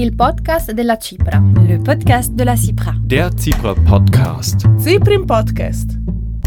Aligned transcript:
il 0.00 0.14
podcast 0.14 0.72
della 0.72 0.96
Cipra. 0.96 1.42
Le 1.66 1.78
podcast 1.78 2.32
de 2.32 2.44
la 2.44 2.56
Cipra. 2.56 2.96
Der 3.02 3.34
Cipra 3.34 3.74
Podcast. 3.74 4.66
Ziprim 4.78 5.26
Podcast. 5.26 5.98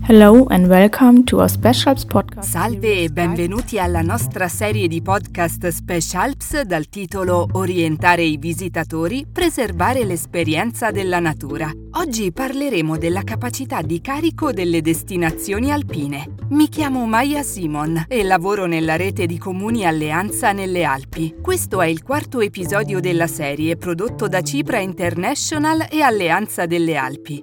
Hello 0.06 0.44
and 0.50 0.66
welcome 0.66 1.24
to 1.24 1.38
our 1.38 1.48
Specials 1.48 2.04
podcast. 2.04 2.50
Salve 2.50 3.04
e 3.04 3.08
benvenuti 3.08 3.78
alla 3.78 4.02
nostra 4.02 4.48
serie 4.48 4.86
di 4.86 5.00
podcast 5.00 5.66
Specialps 5.68 6.60
dal 6.60 6.90
titolo 6.90 7.48
Orientare 7.52 8.22
i 8.22 8.36
visitatori, 8.36 9.24
preservare 9.32 10.04
l'esperienza 10.04 10.90
della 10.90 11.20
natura. 11.20 11.72
Oggi 11.92 12.32
parleremo 12.32 12.98
della 12.98 13.22
capacità 13.22 13.80
di 13.80 14.02
carico 14.02 14.52
delle 14.52 14.82
destinazioni 14.82 15.72
alpine. 15.72 16.34
Mi 16.50 16.68
chiamo 16.68 17.06
Maya 17.06 17.42
Simon 17.42 18.04
e 18.06 18.24
lavoro 18.24 18.66
nella 18.66 18.96
rete 18.96 19.24
di 19.24 19.38
comuni 19.38 19.86
Alleanza 19.86 20.52
nelle 20.52 20.84
Alpi. 20.84 21.36
Questo 21.40 21.80
è 21.80 21.86
il 21.86 22.02
quarto 22.02 22.42
episodio 22.42 23.00
della 23.00 23.26
serie 23.26 23.78
prodotto 23.78 24.28
da 24.28 24.42
Cipra 24.42 24.80
International 24.80 25.86
e 25.90 26.02
Alleanza 26.02 26.66
delle 26.66 26.94
Alpi. 26.96 27.42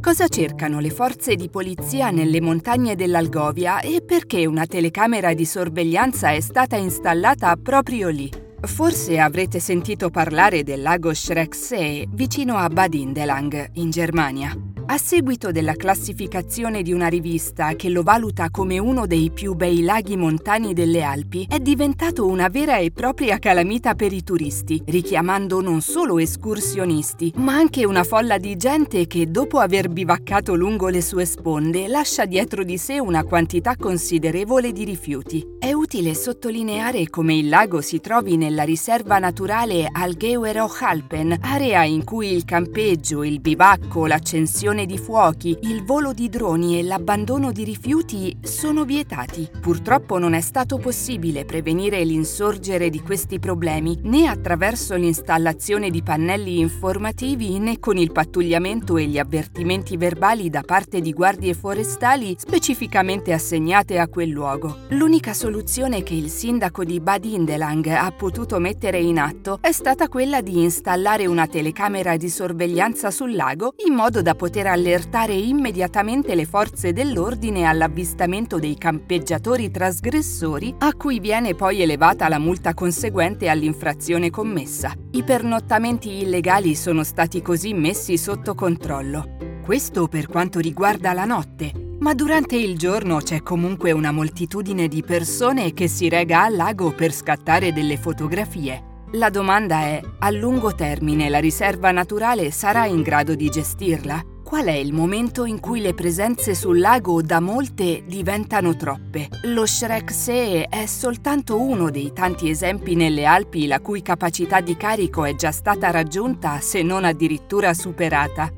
Cosa 0.00 0.28
cercano 0.28 0.78
le 0.78 0.90
forze 0.90 1.34
di 1.34 1.50
polizia 1.50 2.10
nelle 2.10 2.40
montagne 2.40 2.94
dell'Algovia 2.94 3.80
e 3.80 4.00
perché 4.00 4.46
una 4.46 4.64
telecamera 4.64 5.34
di 5.34 5.44
sorveglianza 5.44 6.30
è 6.30 6.40
stata 6.40 6.76
installata 6.76 7.56
proprio 7.56 8.08
lì? 8.08 8.30
Forse 8.60 9.18
avrete 9.18 9.58
sentito 9.58 10.08
parlare 10.08 10.62
del 10.62 10.82
lago 10.82 11.12
Schrecksee 11.12 12.06
vicino 12.10 12.56
a 12.56 12.68
Bad 12.68 12.94
Indelang, 12.94 13.70
in 13.74 13.90
Germania. 13.90 14.77
A 14.90 14.96
seguito 14.96 15.52
della 15.52 15.74
classificazione 15.74 16.80
di 16.80 16.94
una 16.94 17.08
rivista 17.08 17.74
che 17.74 17.90
lo 17.90 18.02
valuta 18.02 18.48
come 18.48 18.78
uno 18.78 19.06
dei 19.06 19.30
più 19.30 19.52
bei 19.52 19.82
laghi 19.82 20.16
montani 20.16 20.72
delle 20.72 21.02
Alpi, 21.02 21.46
è 21.46 21.58
diventato 21.58 22.26
una 22.26 22.48
vera 22.48 22.78
e 22.78 22.90
propria 22.90 23.38
calamita 23.38 23.94
per 23.94 24.14
i 24.14 24.22
turisti, 24.22 24.80
richiamando 24.86 25.60
non 25.60 25.82
solo 25.82 26.18
escursionisti, 26.18 27.34
ma 27.36 27.52
anche 27.52 27.84
una 27.84 28.02
folla 28.02 28.38
di 28.38 28.56
gente 28.56 29.06
che 29.06 29.30
dopo 29.30 29.58
aver 29.58 29.90
bivaccato 29.90 30.54
lungo 30.54 30.88
le 30.88 31.02
sue 31.02 31.26
sponde 31.26 31.86
lascia 31.86 32.24
dietro 32.24 32.64
di 32.64 32.78
sé 32.78 32.98
una 32.98 33.24
quantità 33.24 33.76
considerevole 33.76 34.72
di 34.72 34.84
rifiuti. 34.84 35.56
È 35.58 35.70
utile 35.70 36.14
sottolineare 36.14 37.10
come 37.10 37.34
il 37.34 37.50
lago 37.50 37.82
si 37.82 38.00
trovi 38.00 38.38
nella 38.38 38.62
riserva 38.62 39.18
naturale 39.18 39.86
Algeuer-Hochhalpen, 39.92 41.40
area 41.42 41.84
in 41.84 42.04
cui 42.04 42.32
il 42.32 42.46
campeggio, 42.46 43.22
il 43.22 43.38
bivacco, 43.40 44.06
l'accensione 44.06 44.76
di 44.86 44.98
fuochi, 44.98 45.56
il 45.62 45.84
volo 45.84 46.12
di 46.12 46.28
droni 46.28 46.78
e 46.78 46.82
l'abbandono 46.82 47.52
di 47.52 47.64
rifiuti 47.64 48.36
sono 48.42 48.84
vietati. 48.84 49.48
Purtroppo 49.60 50.18
non 50.18 50.34
è 50.34 50.40
stato 50.40 50.78
possibile 50.78 51.44
prevenire 51.44 52.04
l'insorgere 52.04 52.90
di 52.90 53.00
questi 53.00 53.38
problemi 53.38 53.98
né 54.02 54.26
attraverso 54.26 54.94
l'installazione 54.94 55.90
di 55.90 56.02
pannelli 56.02 56.60
informativi 56.60 57.58
né 57.58 57.78
con 57.78 57.96
il 57.96 58.12
pattugliamento 58.12 58.96
e 58.96 59.06
gli 59.06 59.18
avvertimenti 59.18 59.96
verbali 59.96 60.50
da 60.50 60.62
parte 60.62 61.00
di 61.00 61.12
guardie 61.12 61.54
forestali 61.54 62.36
specificamente 62.38 63.32
assegnate 63.32 63.98
a 63.98 64.08
quel 64.08 64.28
luogo. 64.28 64.76
L'unica 64.90 65.34
soluzione 65.34 66.02
che 66.02 66.14
il 66.14 66.30
sindaco 66.30 66.84
di 66.84 67.00
Bad 67.00 67.24
Indelang 67.24 67.86
ha 67.88 68.10
potuto 68.12 68.58
mettere 68.58 68.98
in 68.98 69.18
atto 69.18 69.58
è 69.60 69.72
stata 69.72 70.08
quella 70.08 70.40
di 70.40 70.62
installare 70.62 71.26
una 71.26 71.46
telecamera 71.46 72.16
di 72.16 72.28
sorveglianza 72.28 73.10
sul 73.10 73.34
lago 73.34 73.74
in 73.86 73.94
modo 73.94 74.22
da 74.22 74.34
poter 74.34 74.67
allertare 74.68 75.34
immediatamente 75.34 76.34
le 76.34 76.44
forze 76.44 76.92
dell'ordine 76.92 77.64
all'avvistamento 77.64 78.58
dei 78.58 78.76
campeggiatori 78.78 79.70
trasgressori 79.70 80.74
a 80.78 80.94
cui 80.94 81.18
viene 81.18 81.54
poi 81.54 81.82
elevata 81.82 82.28
la 82.28 82.38
multa 82.38 82.74
conseguente 82.74 83.48
all'infrazione 83.48 84.30
commessa. 84.30 84.92
I 85.12 85.22
pernottamenti 85.24 86.22
illegali 86.22 86.74
sono 86.74 87.02
stati 87.02 87.42
così 87.42 87.74
messi 87.74 88.16
sotto 88.16 88.54
controllo. 88.54 89.36
Questo 89.64 90.06
per 90.06 90.28
quanto 90.28 90.60
riguarda 90.60 91.12
la 91.12 91.24
notte, 91.24 91.72
ma 92.00 92.14
durante 92.14 92.56
il 92.56 92.78
giorno 92.78 93.16
c'è 93.18 93.42
comunque 93.42 93.92
una 93.92 94.12
moltitudine 94.12 94.86
di 94.86 95.02
persone 95.02 95.72
che 95.72 95.88
si 95.88 96.08
rega 96.08 96.44
al 96.44 96.54
lago 96.54 96.92
per 96.92 97.12
scattare 97.12 97.72
delle 97.72 97.96
fotografie. 97.96 98.84
La 99.12 99.30
domanda 99.30 99.80
è, 99.80 100.00
a 100.18 100.30
lungo 100.30 100.74
termine 100.74 101.30
la 101.30 101.38
riserva 101.38 101.90
naturale 101.90 102.50
sarà 102.50 102.84
in 102.84 103.00
grado 103.02 103.34
di 103.34 103.48
gestirla? 103.48 104.22
Qual 104.48 104.64
è 104.64 104.72
il 104.72 104.94
momento 104.94 105.44
in 105.44 105.60
cui 105.60 105.78
le 105.78 105.92
presenze 105.92 106.54
sul 106.54 106.78
lago 106.78 107.20
da 107.20 107.38
molte 107.38 108.04
diventano 108.06 108.74
troppe? 108.76 109.28
Lo 109.42 109.66
Schrecksee 109.66 110.68
è 110.68 110.86
soltanto 110.86 111.60
uno 111.60 111.90
dei 111.90 112.14
tanti 112.14 112.48
esempi 112.48 112.94
nelle 112.94 113.26
Alpi 113.26 113.66
la 113.66 113.80
cui 113.80 114.00
capacità 114.00 114.62
di 114.62 114.74
carico 114.74 115.26
è 115.26 115.34
già 115.34 115.52
stata 115.52 115.90
raggiunta, 115.90 116.60
se 116.60 116.80
non 116.80 117.04
addirittura 117.04 117.74
superata. 117.74 118.50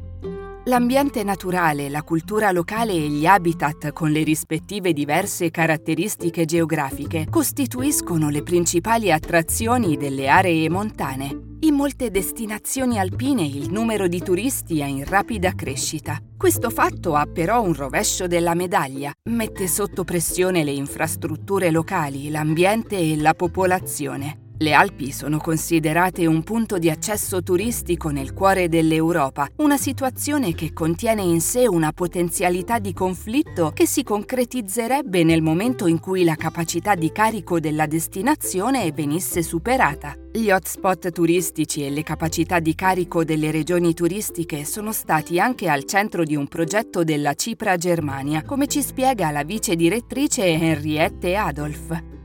L'ambiente 0.64 1.24
naturale, 1.24 1.88
la 1.88 2.02
cultura 2.02 2.50
locale 2.50 2.92
e 2.92 3.08
gli 3.08 3.24
habitat 3.24 3.92
con 3.92 4.10
le 4.10 4.22
rispettive 4.22 4.92
diverse 4.92 5.50
caratteristiche 5.50 6.44
geografiche 6.44 7.28
costituiscono 7.30 8.28
le 8.28 8.42
principali 8.42 9.10
attrazioni 9.10 9.96
delle 9.96 10.28
aree 10.28 10.68
montane. 10.68 11.56
In 11.60 11.74
molte 11.74 12.10
destinazioni 12.10 12.98
alpine 12.98 13.42
il 13.42 13.70
numero 13.70 14.06
di 14.06 14.20
turisti 14.20 14.80
è 14.80 14.84
in 14.84 15.04
rapida 15.06 15.54
crescita. 15.54 16.18
Questo 16.36 16.68
fatto 16.68 17.14
ha 17.14 17.24
però 17.24 17.62
un 17.62 17.72
rovescio 17.72 18.26
della 18.26 18.54
medaglia, 18.54 19.12
mette 19.30 19.66
sotto 19.66 20.04
pressione 20.04 20.62
le 20.62 20.72
infrastrutture 20.72 21.70
locali, 21.70 22.28
l'ambiente 22.28 22.98
e 22.98 23.16
la 23.16 23.32
popolazione. 23.32 24.49
Le 24.62 24.74
Alpi 24.74 25.10
sono 25.10 25.38
considerate 25.38 26.26
un 26.26 26.42
punto 26.42 26.76
di 26.76 26.90
accesso 26.90 27.42
turistico 27.42 28.10
nel 28.10 28.34
cuore 28.34 28.68
dell'Europa, 28.68 29.48
una 29.56 29.78
situazione 29.78 30.54
che 30.54 30.74
contiene 30.74 31.22
in 31.22 31.40
sé 31.40 31.66
una 31.66 31.92
potenzialità 31.92 32.78
di 32.78 32.92
conflitto 32.92 33.70
che 33.70 33.86
si 33.86 34.02
concretizzerebbe 34.02 35.24
nel 35.24 35.40
momento 35.40 35.86
in 35.86 35.98
cui 35.98 36.24
la 36.24 36.34
capacità 36.34 36.94
di 36.94 37.10
carico 37.10 37.58
della 37.58 37.86
destinazione 37.86 38.92
venisse 38.92 39.42
superata. 39.42 40.14
Gli 40.30 40.50
hotspot 40.50 41.10
turistici 41.10 41.86
e 41.86 41.88
le 41.88 42.02
capacità 42.02 42.60
di 42.60 42.74
carico 42.74 43.24
delle 43.24 43.50
regioni 43.50 43.94
turistiche 43.94 44.66
sono 44.66 44.92
stati 44.92 45.40
anche 45.40 45.70
al 45.70 45.84
centro 45.84 46.22
di 46.22 46.36
un 46.36 46.46
progetto 46.48 47.02
della 47.02 47.32
Cipra 47.32 47.78
Germania, 47.78 48.42
come 48.42 48.66
ci 48.66 48.82
spiega 48.82 49.30
la 49.30 49.42
vice 49.42 49.74
direttrice 49.74 50.44
Henriette 50.44 51.34
Adolf. 51.34 52.18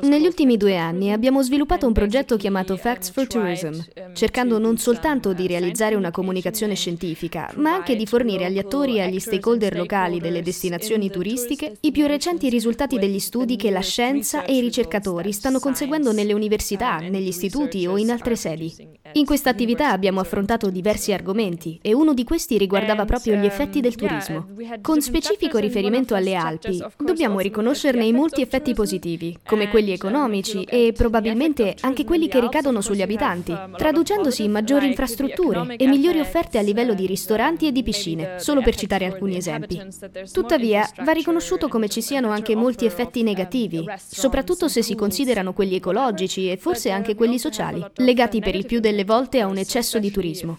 Negli 0.00 0.24
ultimi 0.24 0.56
due 0.56 0.78
anni 0.78 1.12
abbiamo 1.12 1.42
sviluppato 1.42 1.86
un 1.86 1.92
progetto 1.92 2.38
chiamato 2.38 2.74
Facts 2.78 3.10
for 3.10 3.26
Tourism, 3.26 3.78
cercando 4.14 4.58
non 4.58 4.78
soltanto 4.78 5.34
di 5.34 5.46
realizzare 5.46 5.94
una 5.94 6.10
comunicazione 6.10 6.74
scientifica, 6.74 7.52
ma 7.56 7.74
anche 7.74 7.96
di 7.96 8.06
fornire 8.06 8.46
agli 8.46 8.56
attori 8.56 8.96
e 8.96 9.02
agli 9.02 9.20
stakeholder 9.20 9.76
locali 9.76 10.20
delle 10.20 10.40
destinazioni 10.40 11.10
turistiche 11.10 11.76
i 11.80 11.90
più 11.90 12.06
recenti 12.06 12.48
risultati 12.48 12.98
degli 12.98 13.18
studi 13.18 13.56
che 13.56 13.70
la 13.70 13.82
scienza 13.82 14.46
e 14.46 14.56
i 14.56 14.60
ricercatori 14.60 15.32
stanno 15.32 15.58
conseguendo 15.58 16.12
nelle 16.12 16.32
università, 16.32 16.96
negli 16.96 17.28
istituti 17.28 17.86
o 17.86 17.98
in 17.98 18.10
altre 18.10 18.36
sedi. 18.36 18.74
In 19.12 19.26
questa 19.26 19.50
attività 19.50 19.90
abbiamo 19.90 20.20
affrontato 20.20 20.70
diversi 20.70 21.12
argomenti 21.12 21.78
e 21.82 21.92
uno 21.92 22.14
di 22.14 22.24
questi 22.24 22.56
riguardava 22.56 23.04
proprio 23.04 23.34
gli 23.34 23.44
effetti 23.44 23.80
del 23.80 23.96
turismo, 23.96 24.46
con 24.80 25.02
specifico 25.02 25.58
riferimento 25.58 26.14
alle 26.14 26.36
Alpi, 26.38 26.82
dobbiamo 26.96 27.40
riconoscerne 27.40 28.06
i 28.06 28.12
molti 28.12 28.40
effetti 28.40 28.72
positivi, 28.72 29.36
come 29.44 29.68
quelli 29.68 29.92
economici 29.92 30.62
e 30.62 30.92
probabilmente 30.96 31.74
anche 31.80 32.04
quelli 32.04 32.28
che 32.28 32.40
ricadono 32.40 32.80
sugli 32.80 33.02
abitanti, 33.02 33.54
traducendosi 33.76 34.44
in 34.44 34.50
maggiori 34.50 34.86
infrastrutture 34.86 35.76
e 35.76 35.86
migliori 35.86 36.20
offerte 36.20 36.58
a 36.58 36.62
livello 36.62 36.94
di 36.94 37.06
ristoranti 37.06 37.66
e 37.66 37.72
di 37.72 37.82
piscine, 37.82 38.38
solo 38.38 38.62
per 38.62 38.76
citare 38.76 39.06
alcuni 39.06 39.36
esempi. 39.36 39.80
Tuttavia, 40.32 40.88
va 41.04 41.12
riconosciuto 41.12 41.68
come 41.68 41.88
ci 41.88 42.00
siano 42.00 42.30
anche 42.30 42.54
molti 42.54 42.84
effetti 42.84 43.22
negativi, 43.22 43.84
soprattutto 43.96 44.68
se 44.68 44.82
si 44.82 44.94
considerano 44.94 45.52
quelli 45.52 45.76
ecologici 45.76 46.50
e 46.50 46.56
forse 46.56 46.90
anche 46.90 47.14
quelli 47.14 47.38
sociali, 47.38 47.84
legati 47.96 48.40
per 48.40 48.54
il 48.54 48.66
più 48.66 48.80
delle 48.80 49.04
volte 49.04 49.40
a 49.40 49.46
un 49.46 49.58
eccesso 49.58 49.98
di 49.98 50.10
turismo. 50.10 50.58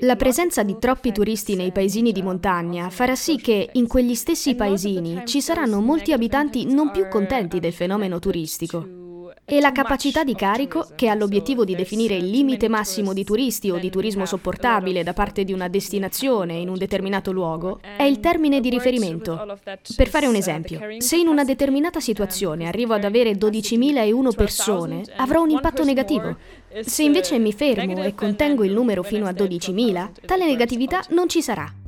La 0.00 0.16
presenza 0.16 0.62
di 0.62 0.76
troppi 0.78 1.12
turisti 1.12 1.54
nei 1.56 1.72
paesini 1.72 2.12
di 2.12 2.22
montagna 2.22 2.90
farà 2.90 3.14
sì 3.14 3.36
che 3.36 3.68
in 3.72 3.86
quegli 3.86 4.14
stessi 4.14 4.54
paesini 4.54 4.93
ci 5.24 5.40
saranno 5.40 5.80
molti 5.80 6.12
abitanti 6.12 6.72
non 6.72 6.90
più 6.90 7.08
contenti 7.08 7.60
del 7.60 7.72
fenomeno 7.72 8.18
turistico. 8.18 9.02
e 9.46 9.60
la 9.60 9.72
capacità 9.72 10.24
di 10.24 10.34
carico, 10.34 10.88
che 10.94 11.08
ha 11.08 11.14
l'obiettivo 11.14 11.64
di 11.64 11.74
definire 11.74 12.16
il 12.16 12.30
limite 12.30 12.68
massimo 12.68 13.12
di 13.12 13.24
turisti 13.24 13.70
o 13.70 13.76
di 13.76 13.90
turismo 13.90 14.24
sopportabile 14.24 15.02
da 15.02 15.12
parte 15.12 15.44
di 15.44 15.52
una 15.52 15.68
destinazione 15.68 16.54
in 16.54 16.70
un 16.70 16.78
determinato 16.78 17.30
luogo, 17.30 17.80
è 17.96 18.04
il 18.04 18.20
termine 18.20 18.60
di 18.60 18.70
riferimento. 18.70 19.58
Per 19.96 20.08
fare 20.08 20.26
un 20.26 20.34
esempio, 20.34 20.80
se 20.98 21.16
in 21.16 21.28
una 21.28 21.44
determinata 21.44 22.00
situazione 22.00 22.66
arrivo 22.66 22.94
ad 22.94 23.04
avere 23.04 23.32
12.001 23.32 24.34
persone, 24.34 25.02
avrò 25.16 25.42
un 25.42 25.50
impatto 25.50 25.84
negativo. 25.84 26.36
Se 26.80 27.02
invece 27.02 27.38
mi 27.38 27.52
fermo 27.52 28.02
e 28.02 28.14
contengo 28.14 28.64
il 28.64 28.72
numero 28.72 29.02
fino 29.02 29.26
a 29.26 29.32
12.000, 29.32 30.08
tale 30.24 30.46
negatività 30.46 31.02
non 31.10 31.28
ci 31.28 31.42
sarà. 31.42 31.83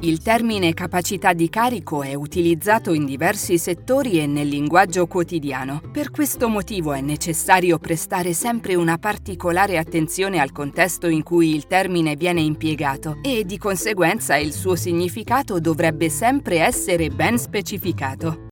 Il 0.00 0.22
termine 0.22 0.72
capacità 0.72 1.34
di 1.34 1.50
carico 1.50 2.02
è 2.02 2.14
utilizzato 2.14 2.94
in 2.94 3.04
diversi 3.04 3.58
settori 3.58 4.18
e 4.18 4.26
nel 4.26 4.48
linguaggio 4.48 5.06
quotidiano. 5.06 5.82
Per 5.92 6.10
questo 6.10 6.48
motivo 6.48 6.94
è 6.94 7.02
necessario 7.02 7.78
prestare 7.78 8.32
sempre 8.32 8.74
una 8.74 8.96
particolare 8.96 9.76
attenzione 9.76 10.40
al 10.40 10.52
contesto 10.52 11.08
in 11.08 11.22
cui 11.22 11.54
il 11.54 11.66
termine 11.66 12.16
viene 12.16 12.40
impiegato 12.40 13.18
e 13.20 13.44
di 13.44 13.58
conseguenza 13.58 14.36
il 14.36 14.54
suo 14.54 14.76
significato 14.76 15.60
dovrebbe 15.60 16.08
sempre 16.08 16.60
essere 16.60 17.10
ben 17.10 17.36
specificato. 17.36 18.43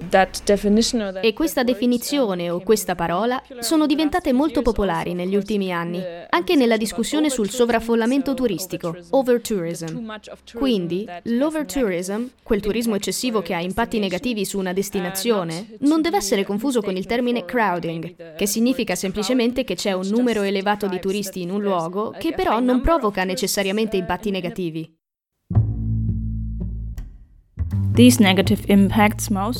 E 0.00 1.32
questa 1.32 1.64
definizione 1.64 2.50
o 2.50 2.60
questa 2.60 2.94
parola 2.94 3.42
sono 3.58 3.84
diventate 3.84 4.32
molto 4.32 4.62
popolari 4.62 5.12
negli 5.12 5.34
ultimi 5.34 5.72
anni, 5.72 6.00
anche 6.30 6.54
nella 6.54 6.76
discussione 6.76 7.28
sul 7.30 7.50
sovraffollamento 7.50 8.32
turistico, 8.32 8.96
overtourism. 9.10 10.18
Quindi, 10.54 11.06
l'overtourism, 11.24 12.22
quel 12.42 12.60
turismo 12.60 12.94
eccessivo 12.94 13.42
che 13.42 13.54
ha 13.54 13.60
impatti 13.60 13.98
negativi 13.98 14.44
su 14.44 14.58
una 14.58 14.72
destinazione, 14.72 15.76
non 15.80 16.00
deve 16.00 16.16
essere 16.16 16.44
confuso 16.44 16.80
con 16.80 16.96
il 16.96 17.06
termine 17.06 17.44
crowding, 17.44 18.36
che 18.36 18.46
significa 18.46 18.94
semplicemente 18.94 19.64
che 19.64 19.74
c'è 19.74 19.92
un 19.92 20.06
numero 20.06 20.42
elevato 20.42 20.86
di 20.86 21.00
turisti 21.00 21.42
in 21.42 21.50
un 21.50 21.60
luogo 21.60 22.14
che 22.16 22.32
però 22.32 22.60
non 22.60 22.80
provoca 22.80 23.24
necessariamente 23.24 23.96
impatti 23.96 24.30
negativi. 24.30 24.97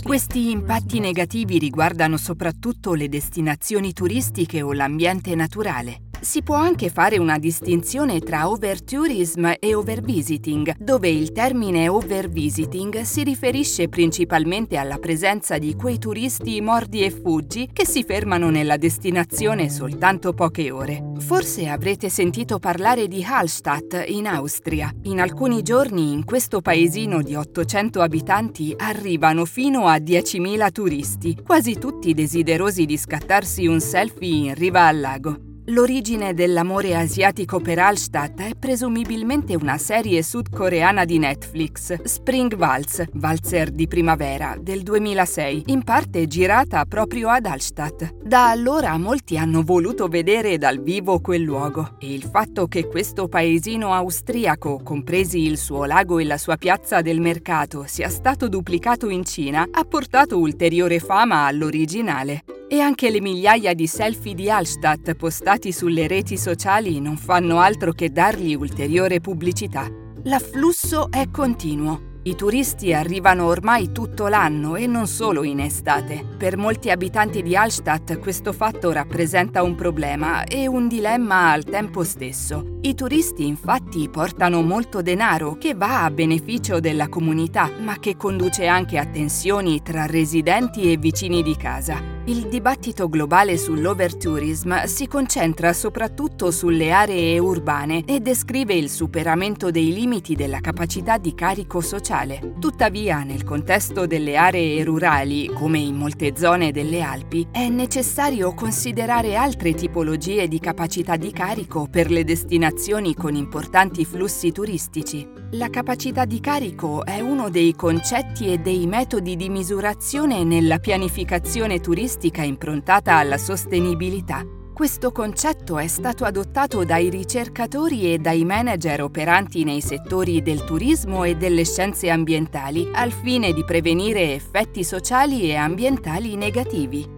Questi 0.02 0.50
impatti 0.50 1.00
negativi 1.00 1.58
riguardano 1.58 2.16
soprattutto 2.16 2.94
le 2.94 3.08
destinazioni 3.08 3.92
turistiche 3.92 4.62
o 4.62 4.72
l'ambiente 4.72 5.34
naturale. 5.34 6.07
Si 6.20 6.42
può 6.42 6.56
anche 6.56 6.88
fare 6.88 7.16
una 7.18 7.38
distinzione 7.38 8.18
tra 8.18 8.50
overtourism 8.50 9.52
e 9.60 9.74
overvisiting, 9.74 10.76
dove 10.76 11.08
il 11.08 11.30
termine 11.30 11.88
overvisiting 11.88 13.02
si 13.02 13.22
riferisce 13.22 13.88
principalmente 13.88 14.76
alla 14.76 14.98
presenza 14.98 15.58
di 15.58 15.76
quei 15.76 15.98
turisti 15.98 16.60
mordi 16.60 17.02
e 17.02 17.10
fuggi 17.10 17.70
che 17.72 17.86
si 17.86 18.02
fermano 18.02 18.50
nella 18.50 18.76
destinazione 18.76 19.70
soltanto 19.70 20.32
poche 20.32 20.72
ore. 20.72 21.12
Forse 21.18 21.68
avrete 21.68 22.08
sentito 22.08 22.58
parlare 22.58 23.06
di 23.06 23.24
Hallstatt 23.24 24.04
in 24.08 24.26
Austria. 24.26 24.92
In 25.04 25.20
alcuni 25.20 25.62
giorni 25.62 26.12
in 26.12 26.24
questo 26.24 26.60
paesino 26.60 27.22
di 27.22 27.36
800 27.36 28.00
abitanti 28.00 28.74
arrivano 28.76 29.44
fino 29.44 29.86
a 29.86 29.96
10.000 29.96 30.72
turisti, 30.72 31.38
quasi 31.44 31.78
tutti 31.78 32.12
desiderosi 32.12 32.86
di 32.86 32.96
scattarsi 32.96 33.66
un 33.66 33.80
selfie 33.80 34.48
in 34.48 34.54
riva 34.54 34.86
al 34.86 35.00
lago. 35.00 35.47
L'origine 35.70 36.32
dell'amore 36.32 36.94
asiatico 36.94 37.60
per 37.60 37.78
Hallstatt 37.78 38.40
è 38.40 38.54
presumibilmente 38.58 39.54
una 39.54 39.76
serie 39.76 40.22
sudcoreana 40.22 41.04
di 41.04 41.18
Netflix, 41.18 42.04
Spring 42.04 42.54
Waltz, 42.54 43.04
valzer 43.12 43.70
di 43.70 43.86
primavera, 43.86 44.56
del 44.58 44.82
2006, 44.82 45.64
in 45.66 45.84
parte 45.84 46.26
girata 46.26 46.86
proprio 46.86 47.28
ad 47.28 47.44
Hallstatt. 47.44 48.14
Da 48.24 48.48
allora 48.48 48.96
molti 48.96 49.36
hanno 49.36 49.62
voluto 49.62 50.08
vedere 50.08 50.56
dal 50.56 50.80
vivo 50.80 51.20
quel 51.20 51.42
luogo 51.42 51.96
e 51.98 52.14
il 52.14 52.22
fatto 52.22 52.66
che 52.66 52.86
questo 52.86 53.28
paesino 53.28 53.92
austriaco, 53.92 54.80
compresi 54.82 55.40
il 55.40 55.58
suo 55.58 55.84
lago 55.84 56.18
e 56.18 56.24
la 56.24 56.38
sua 56.38 56.56
piazza 56.56 57.02
del 57.02 57.20
mercato, 57.20 57.84
sia 57.86 58.08
stato 58.08 58.48
duplicato 58.48 59.10
in 59.10 59.22
Cina 59.26 59.68
ha 59.70 59.84
portato 59.84 60.38
ulteriore 60.38 60.98
fama 60.98 61.44
all'originale. 61.44 62.57
E 62.70 62.80
anche 62.80 63.08
le 63.08 63.22
migliaia 63.22 63.72
di 63.72 63.86
selfie 63.86 64.34
di 64.34 64.50
Hallstatt 64.50 65.14
postati 65.14 65.72
sulle 65.72 66.06
reti 66.06 66.36
sociali 66.36 67.00
non 67.00 67.16
fanno 67.16 67.60
altro 67.60 67.92
che 67.92 68.12
dargli 68.12 68.54
ulteriore 68.54 69.20
pubblicità. 69.20 69.88
L'afflusso 70.24 71.10
è 71.10 71.30
continuo. 71.30 72.16
I 72.24 72.34
turisti 72.34 72.92
arrivano 72.92 73.46
ormai 73.46 73.90
tutto 73.90 74.26
l'anno 74.26 74.76
e 74.76 74.86
non 74.86 75.06
solo 75.06 75.44
in 75.44 75.60
estate. 75.60 76.22
Per 76.36 76.58
molti 76.58 76.90
abitanti 76.90 77.40
di 77.40 77.56
Hallstatt 77.56 78.18
questo 78.18 78.52
fatto 78.52 78.92
rappresenta 78.92 79.62
un 79.62 79.74
problema 79.74 80.44
e 80.44 80.66
un 80.66 80.88
dilemma 80.88 81.52
al 81.52 81.64
tempo 81.64 82.04
stesso. 82.04 82.80
I 82.82 82.94
turisti 82.94 83.46
infatti 83.46 84.10
portano 84.10 84.60
molto 84.60 85.00
denaro 85.00 85.56
che 85.56 85.72
va 85.74 86.04
a 86.04 86.10
beneficio 86.10 86.80
della 86.80 87.08
comunità, 87.08 87.70
ma 87.80 87.98
che 87.98 88.14
conduce 88.18 88.66
anche 88.66 88.98
a 88.98 89.06
tensioni 89.06 89.80
tra 89.82 90.04
residenti 90.04 90.92
e 90.92 90.98
vicini 90.98 91.42
di 91.42 91.56
casa. 91.56 92.17
Il 92.28 92.48
dibattito 92.48 93.08
globale 93.08 93.56
sull'overtourism 93.56 94.84
si 94.84 95.06
concentra 95.06 95.72
soprattutto 95.72 96.50
sulle 96.50 96.90
aree 96.90 97.38
urbane 97.38 98.04
e 98.04 98.20
descrive 98.20 98.74
il 98.74 98.90
superamento 98.90 99.70
dei 99.70 99.94
limiti 99.94 100.34
della 100.34 100.60
capacità 100.60 101.16
di 101.16 101.34
carico 101.34 101.80
sociale. 101.80 102.52
Tuttavia, 102.58 103.22
nel 103.22 103.44
contesto 103.44 104.06
delle 104.06 104.36
aree 104.36 104.84
rurali, 104.84 105.50
come 105.54 105.78
in 105.78 105.94
molte 105.94 106.34
zone 106.36 106.70
delle 106.70 107.00
Alpi, 107.00 107.48
è 107.50 107.66
necessario 107.70 108.52
considerare 108.52 109.34
altre 109.34 109.72
tipologie 109.72 110.48
di 110.48 110.60
capacità 110.60 111.16
di 111.16 111.32
carico 111.32 111.88
per 111.90 112.10
le 112.10 112.24
destinazioni 112.24 113.14
con 113.14 113.36
importanti 113.36 114.04
flussi 114.04 114.52
turistici. 114.52 115.26
La 115.52 115.70
capacità 115.70 116.26
di 116.26 116.40
carico 116.40 117.06
è 117.06 117.20
uno 117.20 117.48
dei 117.48 117.74
concetti 117.74 118.52
e 118.52 118.58
dei 118.58 118.86
metodi 118.86 119.34
di 119.34 119.48
misurazione 119.48 120.44
nella 120.44 120.78
pianificazione 120.78 121.80
turistica 121.80 122.16
turistica 122.18 122.42
improntata 122.42 123.14
alla 123.14 123.38
sostenibilità. 123.38 124.44
Questo 124.74 125.12
concetto 125.12 125.78
è 125.78 125.86
stato 125.86 126.24
adottato 126.24 126.84
dai 126.84 127.10
ricercatori 127.10 128.12
e 128.12 128.18
dai 128.18 128.44
manager 128.44 129.02
operanti 129.02 129.64
nei 129.64 129.80
settori 129.80 130.42
del 130.42 130.64
turismo 130.64 131.24
e 131.24 131.36
delle 131.36 131.64
scienze 131.64 132.10
ambientali 132.10 132.88
al 132.92 133.12
fine 133.12 133.52
di 133.52 133.64
prevenire 133.64 134.34
effetti 134.34 134.84
sociali 134.84 135.48
e 135.48 135.54
ambientali 135.54 136.36
negativi. 136.36 137.16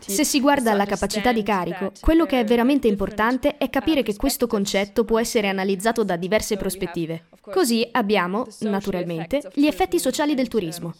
Se 0.00 0.24
si 0.24 0.40
guarda 0.40 0.72
alla 0.72 0.86
capacità 0.86 1.32
di 1.32 1.42
carico, 1.42 1.92
quello 2.00 2.26
che 2.26 2.40
è 2.40 2.44
veramente 2.44 2.88
importante 2.88 3.56
è 3.56 3.70
capire 3.70 4.02
che 4.02 4.16
questo 4.16 4.46
concetto 4.46 5.04
può 5.04 5.20
essere 5.20 5.48
analizzato 5.48 6.04
da 6.04 6.16
diverse 6.16 6.56
prospettive. 6.56 7.28
Così 7.50 7.88
abbiamo, 7.90 8.46
naturalmente, 8.60 9.42
gli 9.54 9.66
effetti 9.66 9.98
sociali 9.98 10.34
del 10.34 10.46
turismo. 10.46 10.94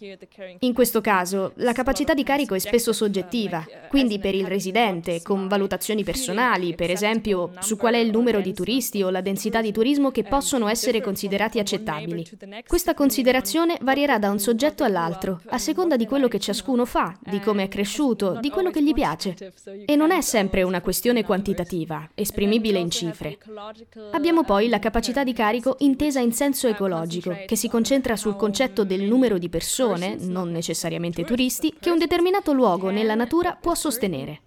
In 0.60 0.72
questo 0.74 1.00
caso, 1.00 1.52
la 1.56 1.72
capacità 1.72 2.14
di 2.14 2.24
carico 2.24 2.54
è 2.56 2.58
spesso 2.58 2.92
soggettiva, 2.92 3.64
quindi 3.88 4.18
per 4.18 4.34
il 4.34 4.46
residente, 4.48 5.22
con 5.22 5.46
valutazioni 5.46 6.02
personali, 6.02 6.74
per 6.74 6.90
esempio 6.90 7.52
su 7.60 7.76
qual 7.76 7.94
è 7.94 7.98
il 7.98 8.10
numero 8.10 8.40
di 8.40 8.52
turisti 8.52 9.02
o 9.02 9.10
la 9.10 9.20
densità 9.20 9.60
di 9.60 9.70
turismo 9.70 10.10
che 10.10 10.24
possono 10.24 10.66
essere 10.66 11.00
considerati 11.00 11.60
accettabili. 11.60 12.28
Questa 12.66 12.94
considerazione 12.94 13.78
varierà 13.80 14.18
da 14.18 14.30
un 14.30 14.40
soggetto 14.40 14.82
all'altro, 14.82 15.40
a 15.46 15.58
seconda 15.58 15.96
di 15.96 16.06
quello 16.06 16.26
che 16.26 16.40
ciascuno 16.40 16.84
fa, 16.84 17.16
di 17.20 17.38
come 17.38 17.64
è 17.64 17.68
cresciuto, 17.68 18.38
di 18.40 18.50
quello 18.50 18.70
che 18.70 18.82
gli 18.82 18.92
piace. 18.92 19.52
E 19.86 19.94
non 19.94 20.10
è 20.10 20.20
sempre 20.20 20.64
una 20.64 20.80
questione 20.80 21.24
quantitativa, 21.24 22.10
esprimibile 22.14 22.80
in 22.80 22.90
cifre. 22.90 23.38
Abbiamo 24.10 24.42
poi 24.42 24.68
la 24.68 24.80
capacità 24.80 25.22
di 25.22 25.32
carico 25.32 25.76
intesa 25.78 26.18
in 26.18 26.31
senso 26.32 26.68
ecologico, 26.68 27.36
che 27.46 27.56
si 27.56 27.68
concentra 27.68 28.16
sul 28.16 28.36
concetto 28.36 28.84
del 28.84 29.02
numero 29.02 29.38
di 29.38 29.48
persone, 29.48 30.16
non 30.18 30.50
necessariamente 30.50 31.24
turisti, 31.24 31.74
che 31.78 31.90
un 31.90 31.98
determinato 31.98 32.52
luogo 32.52 32.90
nella 32.90 33.14
natura 33.14 33.56
può 33.60 33.74
sostenere. 33.74 34.42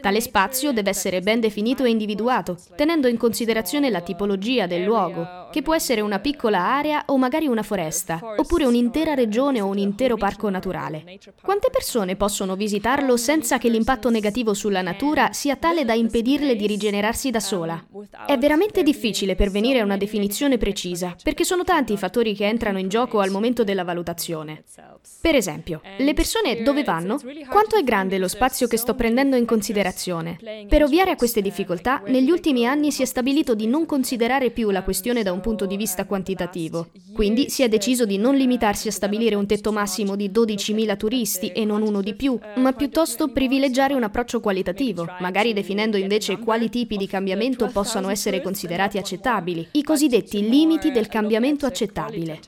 Tale 0.00 0.20
spazio 0.20 0.72
deve 0.72 0.90
essere 0.90 1.20
ben 1.20 1.40
definito 1.40 1.84
e 1.84 1.90
individuato, 1.90 2.56
tenendo 2.76 3.08
in 3.08 3.16
considerazione 3.16 3.90
la 3.90 4.00
tipologia 4.00 4.66
del 4.66 4.84
luogo, 4.84 5.48
che 5.50 5.62
può 5.62 5.74
essere 5.74 6.00
una 6.00 6.18
piccola 6.18 6.58
area 6.58 7.04
o 7.06 7.16
magari 7.16 7.46
una 7.46 7.62
foresta, 7.62 8.20
oppure 8.36 8.64
un'intera 8.64 9.14
regione 9.14 9.60
o 9.60 9.66
un 9.66 9.78
intero 9.78 10.16
parco 10.16 10.48
naturale 10.48 10.56
naturale. 10.58 11.18
Quante 11.42 11.70
persone 11.70 12.16
possono 12.16 12.54
visitarlo 12.54 13.16
senza 13.16 13.58
che 13.58 13.68
l'impatto 13.68 14.10
negativo 14.10 14.54
sulla 14.54 14.82
natura 14.82 15.32
sia 15.32 15.56
tale 15.56 15.84
da 15.84 15.94
impedirle 15.94 16.56
di 16.56 16.66
rigenerarsi 16.66 17.30
da 17.30 17.40
sola? 17.40 17.84
È 18.26 18.36
veramente 18.36 18.82
difficile 18.82 19.34
pervenire 19.34 19.80
a 19.80 19.84
una 19.84 19.96
definizione 19.96 20.58
precisa, 20.58 21.16
perché 21.22 21.44
sono 21.44 21.64
tanti 21.64 21.92
i 21.92 21.98
fattori 21.98 22.34
che 22.34 22.46
entrano 22.46 22.78
in 22.78 22.88
gioco 22.88 23.20
al 23.20 23.30
momento 23.30 23.64
della 23.64 23.84
valutazione. 23.84 24.64
Per 25.20 25.34
esempio, 25.34 25.80
le 25.98 26.14
persone 26.14 26.62
dove 26.62 26.84
vanno? 26.84 27.20
Quanto 27.50 27.76
è 27.76 27.82
grande 27.82 28.18
lo 28.18 28.28
spazio 28.28 28.68
che 28.68 28.76
sto 28.76 28.94
prendendo 28.94 29.34
in 29.34 29.46
considerazione? 29.46 30.38
Per 30.68 30.82
ovviare 30.82 31.10
a 31.10 31.16
queste 31.16 31.42
difficoltà, 31.42 32.02
negli 32.06 32.30
ultimi 32.30 32.66
anni 32.66 32.92
si 32.92 33.02
è 33.02 33.04
stabilito 33.04 33.56
di 33.56 33.66
non 33.66 33.84
considerare 33.84 34.50
più 34.50 34.70
la 34.70 34.84
questione 34.84 35.24
da 35.24 35.32
un 35.32 35.40
punto 35.40 35.66
di 35.66 35.76
vista 35.76 36.06
quantitativo. 36.06 36.90
Quindi 37.12 37.50
si 37.50 37.64
è 37.64 37.68
deciso 37.68 38.04
di 38.04 38.16
non 38.16 38.36
limitarsi 38.36 38.86
a 38.86 38.92
stabilire 38.92 39.34
un 39.34 39.46
tetto 39.46 39.72
massimo 39.72 40.14
di 40.14 40.30
12.000 40.30 40.96
turisti 40.96 41.48
e 41.48 41.64
non 41.64 41.82
uno 41.82 42.00
di 42.00 42.14
più, 42.14 42.38
ma 42.54 42.72
piuttosto 42.72 43.28
privilegiare 43.28 43.94
un 43.94 44.04
approccio 44.04 44.38
qualitativo, 44.38 45.04
magari 45.18 45.52
definendo 45.52 45.96
invece 45.96 46.38
quali 46.38 46.70
tipi 46.70 46.96
di 46.96 47.08
cambiamento 47.08 47.66
possano 47.72 48.08
essere 48.08 48.40
considerati 48.40 48.98
accettabili, 48.98 49.68
i 49.72 49.82
cosiddetti 49.82 50.48
limiti 50.48 50.92
del 50.92 51.08
cambiamento 51.08 51.66
accettabile. 51.66 52.38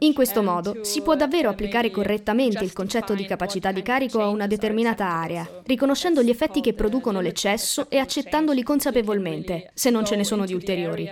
In 0.00 0.12
questo 0.12 0.42
modo 0.42 0.84
si 0.84 1.00
può 1.00 1.16
davvero 1.16 1.48
applicare 1.48 1.83
correttamente 1.90 2.64
il 2.64 2.72
concetto 2.72 3.14
di 3.14 3.24
capacità 3.24 3.72
di 3.72 3.82
carico 3.82 4.20
a 4.20 4.28
una 4.28 4.46
determinata 4.46 5.06
area, 5.06 5.48
riconoscendo 5.64 6.22
gli 6.22 6.30
effetti 6.30 6.60
che 6.60 6.74
producono 6.74 7.20
l'eccesso 7.20 7.88
e 7.88 7.98
accettandoli 7.98 8.62
consapevolmente, 8.62 9.70
se 9.74 9.90
non 9.90 10.04
ce 10.04 10.16
ne 10.16 10.24
sono 10.24 10.44
di 10.44 10.54
ulteriori. 10.54 11.08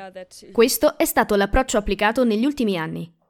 Questo 0.52 0.96
è 0.96 1.04
stato 1.04 1.34
l'approccio 1.34 1.78
applicato 1.78 2.24
negli 2.24 2.44
ultimi 2.44 2.76
anni. 2.76 3.20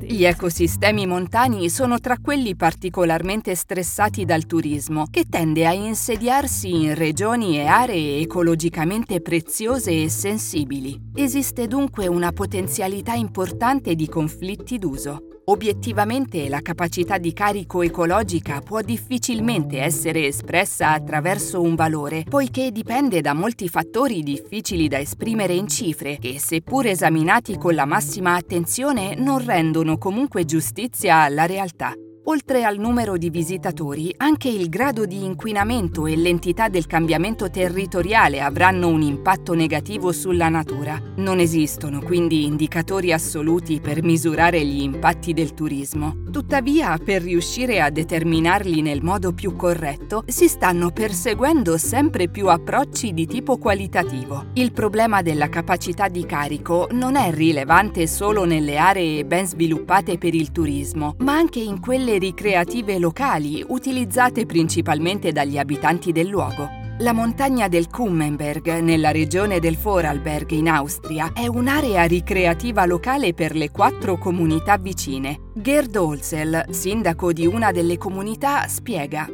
Gli 0.00 0.24
ecosistemi 0.24 1.06
montani 1.06 1.68
sono 1.68 2.00
tra 2.00 2.16
quelli 2.16 2.56
particolarmente 2.56 3.54
stressati 3.54 4.24
dal 4.24 4.46
turismo, 4.46 5.04
che 5.10 5.26
tende 5.28 5.66
a 5.66 5.74
insediarsi 5.74 6.70
in 6.70 6.94
regioni 6.94 7.58
e 7.58 7.66
aree 7.66 8.20
ecologicamente 8.20 9.20
preziose 9.20 10.04
e 10.04 10.08
sensibili. 10.08 10.98
Esiste 11.14 11.66
dunque 11.66 12.06
una 12.06 12.32
potenzialità 12.32 13.12
importante 13.12 13.94
di 13.94 14.08
conflitti 14.08 14.78
d'uso. 14.78 15.33
Obiettivamente 15.46 16.48
la 16.48 16.62
capacità 16.62 17.18
di 17.18 17.34
carico 17.34 17.82
ecologica 17.82 18.62
può 18.62 18.80
difficilmente 18.80 19.78
essere 19.78 20.26
espressa 20.26 20.92
attraverso 20.92 21.60
un 21.60 21.74
valore, 21.74 22.24
poiché 22.26 22.72
dipende 22.72 23.20
da 23.20 23.34
molti 23.34 23.68
fattori 23.68 24.22
difficili 24.22 24.88
da 24.88 24.98
esprimere 24.98 25.52
in 25.52 25.68
cifre 25.68 26.16
che, 26.16 26.38
seppur 26.38 26.86
esaminati 26.86 27.58
con 27.58 27.74
la 27.74 27.84
massima 27.84 28.36
attenzione, 28.36 29.14
non 29.16 29.44
rendono 29.44 29.98
comunque 29.98 30.46
giustizia 30.46 31.18
alla 31.18 31.44
realtà. 31.44 31.92
Oltre 32.26 32.64
al 32.64 32.78
numero 32.78 33.18
di 33.18 33.28
visitatori, 33.28 34.14
anche 34.16 34.48
il 34.48 34.70
grado 34.70 35.04
di 35.04 35.22
inquinamento 35.22 36.06
e 36.06 36.16
l'entità 36.16 36.70
del 36.70 36.86
cambiamento 36.86 37.50
territoriale 37.50 38.40
avranno 38.40 38.88
un 38.88 39.02
impatto 39.02 39.52
negativo 39.52 40.10
sulla 40.10 40.48
natura. 40.48 40.98
Non 41.16 41.38
esistono 41.38 42.00
quindi 42.00 42.46
indicatori 42.46 43.12
assoluti 43.12 43.78
per 43.78 44.02
misurare 44.02 44.64
gli 44.64 44.80
impatti 44.80 45.34
del 45.34 45.52
turismo. 45.52 46.22
Tuttavia, 46.32 46.96
per 46.96 47.20
riuscire 47.20 47.82
a 47.82 47.90
determinarli 47.90 48.80
nel 48.80 49.02
modo 49.02 49.34
più 49.34 49.54
corretto, 49.54 50.24
si 50.26 50.48
stanno 50.48 50.92
perseguendo 50.92 51.76
sempre 51.76 52.28
più 52.28 52.48
approcci 52.48 53.12
di 53.12 53.26
tipo 53.26 53.58
qualitativo. 53.58 54.46
Il 54.54 54.72
problema 54.72 55.20
della 55.20 55.50
capacità 55.50 56.08
di 56.08 56.24
carico 56.24 56.88
non 56.92 57.16
è 57.16 57.30
rilevante 57.30 58.06
solo 58.06 58.44
nelle 58.46 58.78
aree 58.78 59.26
ben 59.26 59.46
sviluppate 59.46 60.16
per 60.16 60.34
il 60.34 60.52
turismo, 60.52 61.16
ma 61.18 61.34
anche 61.34 61.60
in 61.60 61.80
quelle 61.80 62.12
ricreative 62.18 62.98
locali 62.98 63.64
utilizzate 63.66 64.46
principalmente 64.46 65.32
dagli 65.32 65.58
abitanti 65.58 66.12
del 66.12 66.28
luogo. 66.28 66.82
La 66.98 67.12
montagna 67.12 67.66
del 67.66 67.88
Kummenberg, 67.88 68.78
nella 68.78 69.10
regione 69.10 69.58
del 69.58 69.76
Vorarlberg 69.76 70.52
in 70.52 70.68
Austria, 70.68 71.32
è 71.34 71.48
un'area 71.48 72.04
ricreativa 72.04 72.86
locale 72.86 73.34
per 73.34 73.56
le 73.56 73.72
quattro 73.72 74.16
comunità 74.16 74.78
vicine. 74.78 75.40
Gerd 75.54 75.96
Olsel, 75.96 76.66
sindaco 76.70 77.32
di 77.32 77.46
una 77.46 77.72
delle 77.72 77.98
comunità, 77.98 78.68
spiega. 78.68 79.28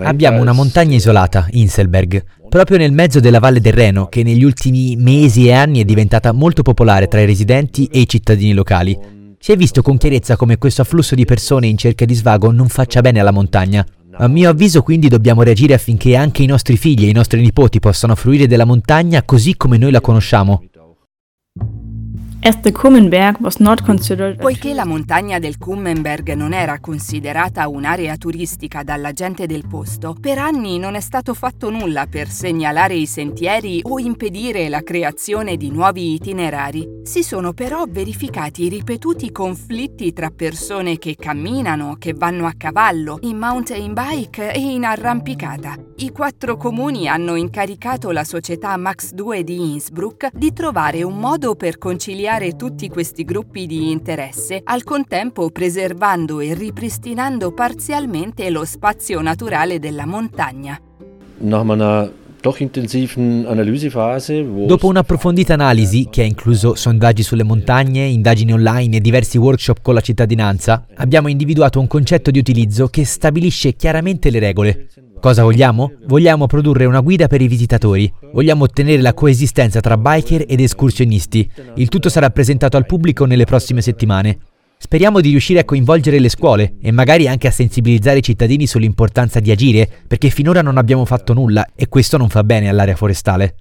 Abbiamo 0.00 0.40
una 0.42 0.52
montagna 0.52 0.96
isolata, 0.96 1.46
Inselberg, 1.52 2.22
proprio 2.50 2.76
nel 2.76 2.92
mezzo 2.92 3.20
della 3.20 3.38
Valle 3.38 3.60
del 3.60 3.72
Reno, 3.72 4.08
che 4.08 4.22
negli 4.22 4.44
ultimi 4.44 4.96
mesi 4.96 5.46
e 5.46 5.52
anni 5.52 5.80
è 5.80 5.84
diventata 5.84 6.32
molto 6.32 6.60
popolare 6.60 7.08
tra 7.08 7.22
i 7.22 7.26
residenti 7.26 7.86
e 7.86 8.00
i 8.00 8.08
cittadini 8.08 8.52
locali. 8.52 9.19
Si 9.42 9.52
è 9.52 9.56
visto 9.56 9.80
con 9.80 9.96
chiarezza 9.96 10.36
come 10.36 10.58
questo 10.58 10.82
afflusso 10.82 11.14
di 11.14 11.24
persone 11.24 11.66
in 11.66 11.78
cerca 11.78 12.04
di 12.04 12.12
svago 12.12 12.50
non 12.50 12.68
faccia 12.68 13.00
bene 13.00 13.20
alla 13.20 13.30
montagna. 13.30 13.82
A 14.16 14.28
mio 14.28 14.50
avviso 14.50 14.82
quindi 14.82 15.08
dobbiamo 15.08 15.42
reagire 15.42 15.72
affinché 15.72 16.14
anche 16.14 16.42
i 16.42 16.46
nostri 16.46 16.76
figli 16.76 17.06
e 17.06 17.08
i 17.08 17.14
nostri 17.14 17.40
nipoti 17.40 17.80
possano 17.80 18.14
fruire 18.16 18.46
della 18.46 18.66
montagna 18.66 19.22
così 19.22 19.56
come 19.56 19.78
noi 19.78 19.92
la 19.92 20.02
conosciamo. 20.02 20.64
Poiché 24.36 24.72
la 24.72 24.86
montagna 24.86 25.38
del 25.38 25.58
Kummenberg 25.58 26.32
non 26.32 26.54
era 26.54 26.80
considerata 26.80 27.68
un'area 27.68 28.16
turistica 28.16 28.82
dalla 28.82 29.12
gente 29.12 29.44
del 29.44 29.66
posto, 29.68 30.16
per 30.18 30.38
anni 30.38 30.78
non 30.78 30.94
è 30.94 31.00
stato 31.00 31.34
fatto 31.34 31.68
nulla 31.68 32.06
per 32.06 32.30
segnalare 32.30 32.94
i 32.94 33.04
sentieri 33.04 33.80
o 33.82 33.98
impedire 33.98 34.70
la 34.70 34.82
creazione 34.82 35.58
di 35.58 35.70
nuovi 35.70 36.14
itinerari. 36.14 37.00
Si 37.02 37.22
sono 37.22 37.52
però 37.52 37.84
verificati 37.86 38.70
ripetuti 38.70 39.30
conflitti 39.32 40.14
tra 40.14 40.30
persone 40.30 40.96
che 40.96 41.16
camminano, 41.16 41.96
che 41.98 42.14
vanno 42.14 42.46
a 42.46 42.54
cavallo, 42.56 43.18
in 43.20 43.36
mountain 43.36 43.92
bike 43.92 44.54
e 44.54 44.60
in 44.60 44.84
arrampicata. 44.84 45.74
I 45.96 46.10
quattro 46.10 46.56
comuni 46.56 47.06
hanno 47.06 47.34
incaricato 47.34 48.10
la 48.12 48.24
società 48.24 48.74
Max 48.78 49.12
2 49.12 49.44
di 49.44 49.72
Innsbruck 49.72 50.30
di 50.32 50.54
trovare 50.54 51.02
un 51.02 51.18
modo 51.18 51.54
per 51.54 51.76
conciliare 51.76 52.28
ampliare 52.30 52.54
tutti 52.54 52.88
questi 52.88 53.24
gruppi 53.24 53.66
di 53.66 53.90
interesse, 53.90 54.60
al 54.62 54.84
contempo 54.84 55.50
preservando 55.50 56.38
e 56.38 56.54
ripristinando 56.54 57.52
parzialmente 57.52 58.48
lo 58.50 58.64
spazio 58.64 59.20
naturale 59.20 59.80
della 59.80 60.06
montagna. 60.06 60.80
Dopo 64.66 64.86
un'approfondita 64.86 65.54
analisi, 65.54 66.08
che 66.10 66.22
ha 66.22 66.24
incluso 66.24 66.74
sondaggi 66.74 67.22
sulle 67.22 67.42
montagne, 67.42 68.04
indagini 68.04 68.52
online 68.52 68.96
e 68.96 69.00
diversi 69.00 69.36
workshop 69.36 69.80
con 69.82 69.94
la 69.94 70.00
cittadinanza, 70.00 70.86
abbiamo 70.94 71.28
individuato 71.28 71.80
un 71.80 71.86
concetto 71.86 72.30
di 72.30 72.38
utilizzo 72.38 72.86
che 72.88 73.04
stabilisce 73.04 73.74
chiaramente 73.74 74.30
le 74.30 74.38
regole. 74.38 74.86
Cosa 75.20 75.42
vogliamo? 75.42 75.92
Vogliamo 76.06 76.46
produrre 76.46 76.86
una 76.86 77.00
guida 77.00 77.26
per 77.26 77.42
i 77.42 77.46
visitatori. 77.46 78.10
Vogliamo 78.32 78.64
ottenere 78.64 79.02
la 79.02 79.12
coesistenza 79.12 79.80
tra 79.80 79.98
biker 79.98 80.46
ed 80.48 80.60
escursionisti. 80.60 81.48
Il 81.74 81.90
tutto 81.90 82.08
sarà 82.08 82.30
presentato 82.30 82.78
al 82.78 82.86
pubblico 82.86 83.26
nelle 83.26 83.44
prossime 83.44 83.82
settimane. 83.82 84.38
Speriamo 84.78 85.20
di 85.20 85.28
riuscire 85.28 85.60
a 85.60 85.64
coinvolgere 85.66 86.18
le 86.18 86.30
scuole 86.30 86.76
e 86.80 86.90
magari 86.90 87.28
anche 87.28 87.48
a 87.48 87.50
sensibilizzare 87.50 88.18
i 88.18 88.22
cittadini 88.22 88.66
sull'importanza 88.66 89.40
di 89.40 89.50
agire, 89.50 89.86
perché 90.06 90.30
finora 90.30 90.62
non 90.62 90.78
abbiamo 90.78 91.04
fatto 91.04 91.34
nulla 91.34 91.68
e 91.74 91.86
questo 91.88 92.16
non 92.16 92.30
fa 92.30 92.42
bene 92.42 92.70
all'area 92.70 92.96
forestale. 92.96 93.56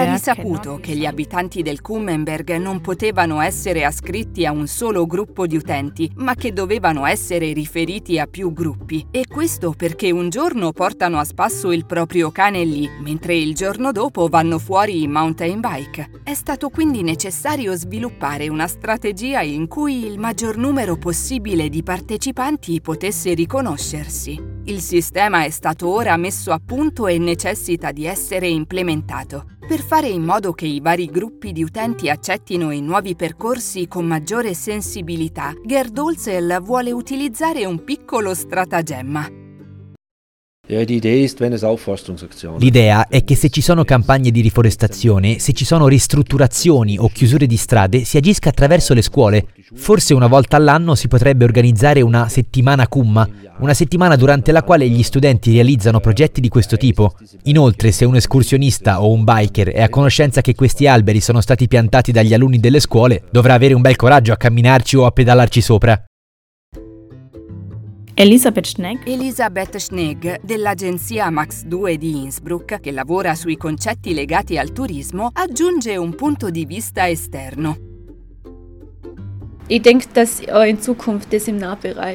Era 0.00 0.12
risaputo 0.14 0.80
che 0.82 0.96
gli 0.96 1.06
abitanti 1.06 1.62
del 1.62 1.80
Kummenberg 1.80 2.56
non 2.56 2.80
potevano 2.80 3.40
essere 3.40 3.84
ascritti 3.84 4.44
a 4.44 4.50
un 4.50 4.66
solo 4.66 5.06
gruppo 5.06 5.46
di 5.46 5.54
utenti, 5.54 6.10
ma 6.16 6.34
che 6.34 6.52
dovevano 6.52 7.06
essere 7.06 7.52
riferiti 7.52 8.18
a 8.18 8.26
più 8.26 8.52
gruppi. 8.52 9.06
E 9.12 9.26
questo 9.28 9.74
perché 9.76 10.10
un 10.10 10.28
giorno 10.28 10.72
portano 10.72 11.20
a 11.20 11.24
spasso 11.24 11.70
il 11.70 11.86
proprio 11.86 12.32
cane 12.32 12.64
lì, 12.64 12.90
mentre 13.00 13.36
il 13.36 13.54
giorno 13.54 13.92
dopo 13.92 14.26
vanno 14.26 14.58
fuori 14.58 15.04
in 15.04 15.12
mountain 15.12 15.60
bike. 15.60 16.22
È 16.24 16.34
stato 16.34 16.68
quindi 16.68 17.02
necessario 17.02 17.76
sviluppare 17.76 18.48
una 18.48 18.66
strategia 18.66 19.42
in 19.42 19.68
cui 19.68 20.04
il 20.04 20.18
maggior 20.18 20.56
numero 20.56 20.96
possibile 20.96 21.68
di 21.68 21.84
partecipanti 21.84 22.80
potesse 22.80 23.34
riconoscersi. 23.34 24.54
Il 24.68 24.80
sistema 24.80 25.44
è 25.44 25.50
stato 25.50 25.86
ora 25.86 26.16
messo 26.16 26.50
a 26.50 26.58
punto 26.58 27.06
e 27.06 27.18
necessita 27.36 27.92
di 27.92 28.06
essere 28.06 28.48
implementato. 28.48 29.56
Per 29.68 29.82
fare 29.82 30.08
in 30.08 30.22
modo 30.22 30.52
che 30.52 30.64
i 30.64 30.80
vari 30.80 31.06
gruppi 31.06 31.52
di 31.52 31.62
utenti 31.62 32.08
accettino 32.08 32.70
i 32.70 32.80
nuovi 32.80 33.14
percorsi 33.14 33.86
con 33.88 34.06
maggiore 34.06 34.54
sensibilità, 34.54 35.52
Gerd 35.62 35.98
Olsel 35.98 36.60
vuole 36.62 36.92
utilizzare 36.92 37.66
un 37.66 37.84
piccolo 37.84 38.32
stratagemma. 38.32 39.45
L'idea 42.58 43.06
è 43.06 43.22
che 43.22 43.36
se 43.36 43.50
ci 43.50 43.60
sono 43.60 43.84
campagne 43.84 44.32
di 44.32 44.40
riforestazione, 44.40 45.38
se 45.38 45.52
ci 45.52 45.64
sono 45.64 45.86
ristrutturazioni 45.86 46.98
o 46.98 47.08
chiusure 47.08 47.46
di 47.46 47.56
strade, 47.56 48.02
si 48.04 48.16
agisca 48.16 48.48
attraverso 48.48 48.92
le 48.92 49.02
scuole. 49.02 49.46
Forse 49.74 50.12
una 50.12 50.26
volta 50.26 50.56
all'anno 50.56 50.96
si 50.96 51.06
potrebbe 51.06 51.44
organizzare 51.44 52.00
una 52.00 52.28
settimana 52.28 52.88
Kumma, 52.88 53.28
una 53.58 53.74
settimana 53.74 54.16
durante 54.16 54.50
la 54.50 54.64
quale 54.64 54.88
gli 54.88 55.04
studenti 55.04 55.52
realizzano 55.52 56.00
progetti 56.00 56.40
di 56.40 56.48
questo 56.48 56.76
tipo. 56.76 57.14
Inoltre, 57.44 57.92
se 57.92 58.04
un 58.04 58.16
escursionista 58.16 59.02
o 59.02 59.12
un 59.12 59.22
biker 59.22 59.68
è 59.68 59.82
a 59.82 59.88
conoscenza 59.88 60.40
che 60.40 60.56
questi 60.56 60.88
alberi 60.88 61.20
sono 61.20 61.40
stati 61.40 61.68
piantati 61.68 62.10
dagli 62.10 62.34
alunni 62.34 62.58
delle 62.58 62.80
scuole, 62.80 63.22
dovrà 63.30 63.54
avere 63.54 63.74
un 63.74 63.82
bel 63.82 63.94
coraggio 63.94 64.32
a 64.32 64.36
camminarci 64.36 64.96
o 64.96 65.06
a 65.06 65.12
pedalarci 65.12 65.60
sopra. 65.60 66.02
Elisabeth 68.18 68.64
Schneck. 68.64 69.06
Elisabeth 69.06 69.76
Schnegg 69.76 70.40
dell'agenzia 70.40 71.28
Max2 71.28 71.96
di 71.96 72.22
Innsbruck, 72.22 72.80
che 72.80 72.90
lavora 72.90 73.34
sui 73.34 73.58
concetti 73.58 74.14
legati 74.14 74.56
al 74.56 74.72
turismo, 74.72 75.28
aggiunge 75.34 75.98
un 75.98 76.14
punto 76.14 76.48
di 76.48 76.64
vista 76.64 77.06
esterno. 77.06 77.76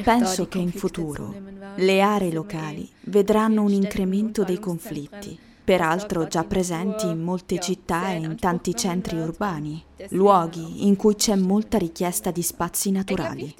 Penso 0.04 0.48
che 0.48 0.58
in 0.58 0.72
futuro 0.72 1.36
le 1.76 2.02
aree 2.02 2.32
locali 2.32 2.90
vedranno 3.02 3.62
un 3.62 3.72
incremento 3.72 4.44
dei 4.44 4.58
conflitti 4.58 5.38
peraltro 5.64 6.28
già 6.28 6.44
presenti 6.44 7.08
in 7.08 7.22
molte 7.22 7.60
città 7.60 8.12
e 8.12 8.16
in 8.16 8.36
tanti 8.38 8.76
centri 8.76 9.20
urbani, 9.20 9.84
luoghi 10.10 10.88
in 10.88 10.96
cui 10.96 11.16
c'è 11.16 11.36
molta 11.36 11.78
richiesta 11.78 12.32
di 12.32 12.42
spazi 12.42 12.92
naturali. 12.92 13.54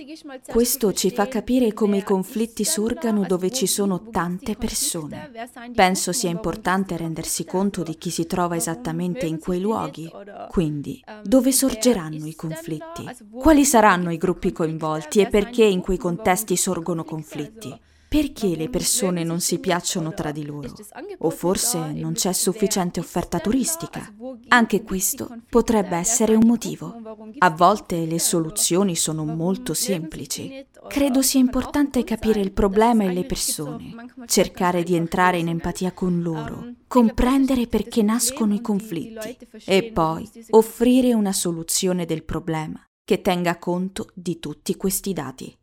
Questo 0.48 0.94
ci 0.94 1.12
fa 1.12 1.28
capire 1.28 1.74
come 1.74 1.98
i 1.98 2.04
conflitti 2.04 2.64
sorgano 2.64 3.26
dove 3.26 3.52
ci 3.52 3.68
sono 3.68 4.10
tante 4.10 4.56
persone. 4.56 5.32
Penso 5.74 6.12
sia 6.12 6.30
importante 6.30 6.98
rendersi 6.98 7.46
conto 7.46 7.84
di 7.84 7.98
chi 7.98 8.10
si 8.10 8.26
trova 8.26 8.56
esattamente 8.56 9.26
in 9.26 9.40
quei 9.40 9.60
luoghi, 9.60 10.12
quindi 10.50 11.04
dove 11.24 11.52
sorgeranno 11.52 12.26
i 12.26 12.36
conflitti, 12.36 13.08
quali 13.32 13.64
saranno 13.66 14.12
i 14.12 14.18
gruppi 14.18 14.52
coinvolti 14.52 15.22
e 15.22 15.28
perché 15.28 15.64
in 15.64 15.82
quei 15.82 15.98
contesti 15.98 16.58
sorgono 16.58 17.04
conflitti. 17.04 17.80
Perché 18.12 18.58
le 18.58 18.68
persone 18.68 19.24
non 19.24 19.40
si 19.40 19.60
piacciono 19.60 20.14
tra 20.14 20.34
di 20.34 20.44
loro? 20.44 20.74
O 21.20 21.30
forse 21.30 21.94
non 21.94 22.12
c'è 22.12 22.34
sufficiente 22.34 23.00
offerta 23.00 23.40
turistica? 23.40 24.14
Anche 24.50 24.84
questo 24.84 25.34
potrebbe 25.50 25.96
essere 25.96 26.36
un 26.36 26.46
motivo. 26.46 26.94
A 27.38 27.50
volte 27.52 28.06
le 28.06 28.20
soluzioni 28.20 28.98
sono 28.98 29.24
molto 29.24 29.74
semplici. 29.74 30.68
Credo 30.90 31.22
sia 31.22 31.40
importante 31.40 32.04
capire 32.04 32.42
il 32.42 32.52
problema 32.52 33.06
e 33.06 33.14
le 33.14 33.24
persone, 33.24 33.96
cercare 34.26 34.84
di 34.84 34.96
entrare 34.96 35.38
in 35.38 35.48
empatia 35.48 35.94
con 35.94 36.22
loro, 36.22 36.74
comprendere 36.88 37.68
perché 37.68 38.02
nascono 38.02 38.54
i 38.54 38.60
conflitti 38.60 39.38
e 39.64 39.90
poi 39.94 40.30
offrire 40.50 41.14
una 41.14 41.32
soluzione 41.32 42.04
del 42.04 42.26
problema 42.26 42.84
che 43.06 43.22
tenga 43.22 43.58
conto 43.58 44.10
di 44.14 44.38
tutti 44.38 44.76
questi 44.76 45.14
dati. 45.14 45.56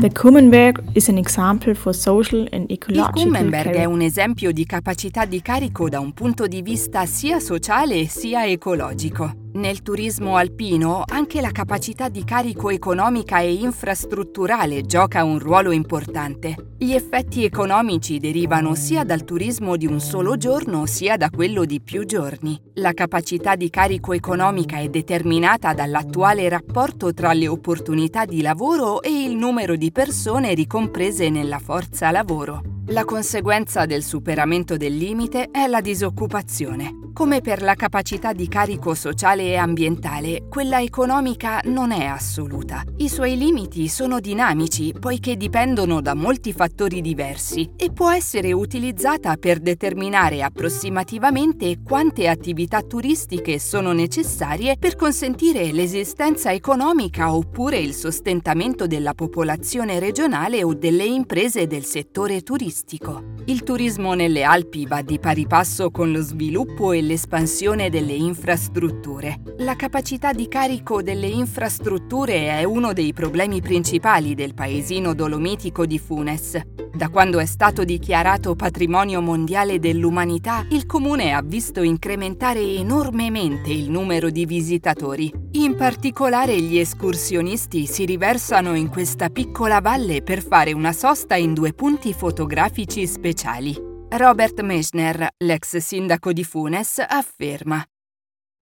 The 0.00 0.08
Kummenberg 0.08 0.96
is 0.96 1.10
an 1.10 1.18
example 1.18 1.74
for 1.74 1.92
social 1.92 2.48
and 2.52 2.70
ecological 2.70 3.20
Il 3.20 3.22
Kummenberg 3.22 3.74
è 3.74 3.84
un 3.84 4.00
esempio 4.00 4.50
di 4.50 4.64
capacità 4.64 5.26
di 5.26 5.42
carico 5.42 5.90
da 5.90 6.00
un 6.00 6.14
punto 6.14 6.46
di 6.46 6.62
vista 6.62 7.04
sia 7.04 7.38
sociale 7.38 8.06
sia 8.06 8.46
ecologico. 8.46 9.39
Nel 9.52 9.82
turismo 9.82 10.36
alpino 10.36 11.02
anche 11.04 11.40
la 11.40 11.50
capacità 11.50 12.08
di 12.08 12.22
carico 12.22 12.70
economica 12.70 13.40
e 13.40 13.52
infrastrutturale 13.54 14.82
gioca 14.82 15.24
un 15.24 15.40
ruolo 15.40 15.72
importante. 15.72 16.54
Gli 16.78 16.92
effetti 16.92 17.44
economici 17.44 18.18
derivano 18.18 18.76
sia 18.76 19.02
dal 19.02 19.24
turismo 19.24 19.76
di 19.76 19.86
un 19.86 19.98
solo 19.98 20.36
giorno 20.36 20.86
sia 20.86 21.16
da 21.16 21.30
quello 21.30 21.64
di 21.64 21.80
più 21.80 22.04
giorni. 22.04 22.60
La 22.74 22.92
capacità 22.92 23.56
di 23.56 23.70
carico 23.70 24.12
economica 24.12 24.78
è 24.78 24.88
determinata 24.88 25.74
dall'attuale 25.74 26.48
rapporto 26.48 27.12
tra 27.12 27.32
le 27.32 27.48
opportunità 27.48 28.24
di 28.24 28.42
lavoro 28.42 29.02
e 29.02 29.24
il 29.24 29.34
numero 29.34 29.74
di 29.74 29.90
persone 29.90 30.54
ricomprese 30.54 31.28
nella 31.28 31.58
forza 31.58 32.12
lavoro. 32.12 32.78
La 32.90 33.04
conseguenza 33.04 33.86
del 33.86 34.02
superamento 34.02 34.76
del 34.76 34.96
limite 34.96 35.50
è 35.52 35.68
la 35.68 35.80
disoccupazione. 35.80 36.98
Come 37.12 37.40
per 37.40 37.62
la 37.62 37.74
capacità 37.74 38.32
di 38.32 38.48
carico 38.48 38.94
sociale 38.94 39.44
e 39.44 39.56
ambientale, 39.56 40.48
quella 40.48 40.80
economica 40.80 41.60
non 41.64 41.92
è 41.92 42.06
assoluta. 42.06 42.82
I 42.96 43.08
suoi 43.08 43.36
limiti 43.36 43.86
sono 43.86 44.18
dinamici 44.18 44.92
poiché 44.98 45.36
dipendono 45.36 46.00
da 46.00 46.14
molti 46.14 46.52
fattori 46.52 47.00
diversi 47.00 47.70
e 47.76 47.92
può 47.92 48.10
essere 48.10 48.52
utilizzata 48.52 49.36
per 49.36 49.60
determinare 49.60 50.42
approssimativamente 50.42 51.82
quante 51.84 52.26
attività 52.26 52.80
turistiche 52.82 53.60
sono 53.60 53.92
necessarie 53.92 54.76
per 54.78 54.96
consentire 54.96 55.70
l'esistenza 55.70 56.52
economica 56.52 57.32
oppure 57.32 57.78
il 57.78 57.94
sostentamento 57.94 58.88
della 58.88 59.14
popolazione 59.14 60.00
regionale 60.00 60.64
o 60.64 60.74
delle 60.74 61.04
imprese 61.04 61.68
del 61.68 61.84
settore 61.84 62.40
turistico 62.42 62.78
turistico. 62.80 63.22
Il 63.46 63.62
turismo 63.62 64.14
nelle 64.14 64.42
Alpi 64.42 64.86
va 64.86 65.02
di 65.02 65.18
pari 65.18 65.46
passo 65.46 65.90
con 65.90 66.10
lo 66.10 66.20
sviluppo 66.20 66.92
e 66.92 67.02
l'espansione 67.02 67.90
delle 67.90 68.12
infrastrutture. 68.12 69.40
La 69.58 69.76
capacità 69.76 70.32
di 70.32 70.48
carico 70.48 71.02
delle 71.02 71.26
infrastrutture 71.26 72.48
è 72.48 72.64
uno 72.64 72.92
dei 72.92 73.12
problemi 73.12 73.60
principali 73.60 74.34
del 74.34 74.54
paesino 74.54 75.14
dolomitico 75.14 75.84
di 75.84 75.98
Funes. 75.98 76.60
Da 76.92 77.08
quando 77.08 77.38
è 77.38 77.46
stato 77.46 77.84
dichiarato 77.84 78.54
patrimonio 78.54 79.20
mondiale 79.20 79.78
dell'umanità, 79.78 80.66
il 80.70 80.86
comune 80.86 81.32
ha 81.32 81.40
visto 81.40 81.82
incrementare 81.82 82.60
enormemente 82.60 83.70
il 83.70 83.90
numero 83.90 84.28
di 84.28 84.44
visitatori. 84.44 85.32
In 85.52 85.76
particolare 85.76 86.60
gli 86.60 86.78
escursionisti 86.78 87.86
si 87.86 88.04
riversano 88.04 88.74
in 88.74 88.88
questa 88.88 89.28
piccola 89.30 89.80
valle 89.80 90.22
per 90.22 90.42
fare 90.42 90.72
una 90.72 90.92
sosta 90.92 91.36
in 91.36 91.54
due 91.54 91.72
punti 91.72 92.12
fotografici 92.12 92.69
speciali. 93.06 93.76
Robert 94.08 94.60
Meschner, 94.62 95.28
l'ex 95.44 95.76
sindaco 95.76 96.32
di 96.32 96.44
Funes, 96.44 97.04
afferma 97.06 97.84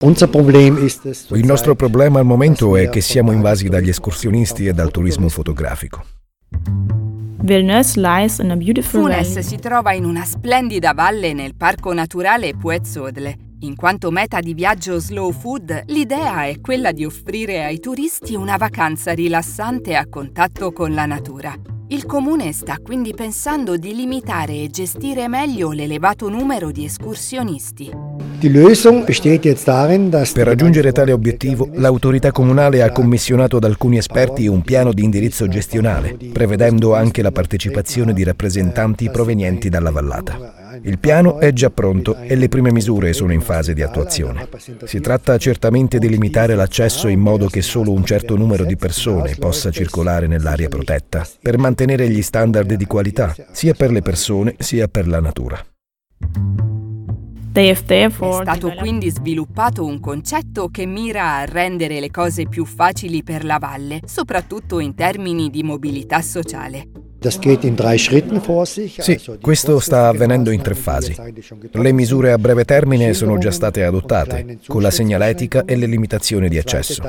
il 0.07 1.45
nostro 1.45 1.75
problema 1.75 2.19
al 2.19 2.27
momento 2.27 2.77
è 2.77 2.91
che 2.91 3.01
siamo 3.01 3.33
invasi 3.33 3.69
dagli 3.69 3.89
escursionisti 3.89 4.67
e 4.67 4.73
dal 4.75 4.91
turismo 4.91 5.29
fotografico. 5.31 6.05
Funes 8.83 9.39
si 9.39 9.57
trova 9.57 9.93
in 9.93 10.05
una 10.05 10.25
splendida 10.25 10.93
valle 10.93 11.33
nel 11.33 11.55
parco 11.57 11.93
naturale 11.95 12.55
Puez-Odle. 12.55 13.37
In 13.61 13.77
quanto 13.77 14.11
meta 14.11 14.41
di 14.41 14.53
viaggio 14.53 14.99
slow 14.99 15.33
food, 15.33 15.85
l'idea 15.87 16.45
è 16.45 16.61
quella 16.61 16.93
di 16.93 17.07
offrire 17.07 17.65
ai 17.65 17.81
turisti 17.81 18.35
una 18.35 18.59
vacanza 18.59 19.13
rilassante 19.13 19.95
a 19.95 20.07
contatto 20.07 20.73
con 20.73 20.93
la 20.93 21.07
natura. 21.07 21.74
Il 21.89 22.07
comune 22.07 22.53
sta 22.53 22.79
quindi 22.83 23.13
pensando 23.13 23.77
di 23.77 23.95
limitare 23.95 24.55
e 24.55 24.69
gestire 24.71 25.29
meglio 25.29 25.71
l'elevato 25.73 26.31
numero 26.31 26.71
di 26.71 26.87
escursionisti. 26.87 27.91
Per 30.33 30.47
raggiungere 30.47 30.93
tale 30.93 31.13
obiettivo, 31.13 31.69
l'autorità 31.75 32.33
comunale 32.33 32.83
ha 32.83 32.91
commissionato 32.91 33.59
ad 33.59 33.65
alcuni 33.65 33.99
esperti 33.99 34.47
un 34.47 34.63
piano 34.63 34.95
di 34.95 35.05
indirizzo 35.05 35.47
gestionale, 35.47 36.17
prevedendo 36.33 36.95
anche 36.95 37.21
la 37.21 37.33
partecipazione 37.33 38.15
di 38.15 38.25
rappresentanti 38.25 39.11
provenienti 39.11 39.69
dalla 39.69 39.91
vallata. 39.91 40.64
Il 40.83 40.99
piano 40.99 41.39
è 41.39 41.53
già 41.53 41.71
pronto 41.71 42.17
e 42.17 42.35
le 42.35 42.49
prime 42.49 42.73
misure 42.73 43.13
sono 43.13 43.33
in 43.33 43.41
fase 43.41 43.75
di 43.75 43.83
attuazione. 43.83 44.49
Si 44.85 45.01
tratta 45.01 45.37
certamente 45.39 45.99
di 45.99 46.09
limitare 46.09 46.55
l'accesso 46.55 47.09
in 47.09 47.21
modo 47.21 47.47
che 47.47 47.63
solo 47.63 47.93
un 47.93 48.05
certo 48.05 48.37
numero 48.37 48.65
di 48.65 48.77
persone 48.77 49.35
possa 49.39 49.71
circolare 49.71 50.27
nell'area 50.27 50.69
protetta, 50.69 51.27
per 51.41 51.59
mantenere 51.59 52.09
gli 52.09 52.23
standard 52.23 52.73
di 52.75 52.87
qualità, 52.87 53.35
sia 53.53 53.75
per 53.75 53.91
le 53.91 54.03
persone 54.03 54.55
sia 54.59 54.89
per 54.89 55.07
la 55.09 55.21
natura. 55.21 55.65
È 57.53 57.75
stato 57.75 58.73
quindi 58.73 59.11
sviluppato 59.11 59.85
un 59.85 60.01
concetto 60.01 60.69
che 60.71 60.87
mira 60.87 61.37
a 61.37 61.45
rendere 61.45 62.01
le 62.01 62.11
cose 62.11 62.49
più 62.49 62.65
facili 62.65 63.23
per 63.23 63.45
la 63.45 63.59
valle, 63.59 64.01
soprattutto 64.05 64.81
in 64.81 64.97
termini 64.97 65.51
di 65.51 65.63
mobilità 65.63 66.21
sociale. 66.21 67.04
Sì, 68.99 69.21
questo 69.41 69.79
sta 69.79 70.09
avvenendo 70.09 70.51
in 70.51 70.61
tre 70.61 70.75
fasi. 70.75 71.15
Le 71.71 71.93
misure 71.93 72.33
a 72.33 72.39
breve 72.39 72.65
termine 72.65 73.13
sono 73.15 73.39
già 73.39 73.51
state 73.51 73.85
adottate, 73.85 74.59
con 74.67 74.83
la 74.83 74.91
segnaletica 74.91 75.65
e 75.65 75.77
le 75.77 75.87
limitazioni 75.87 76.49
di 76.49 76.59
accesso. 76.59 77.03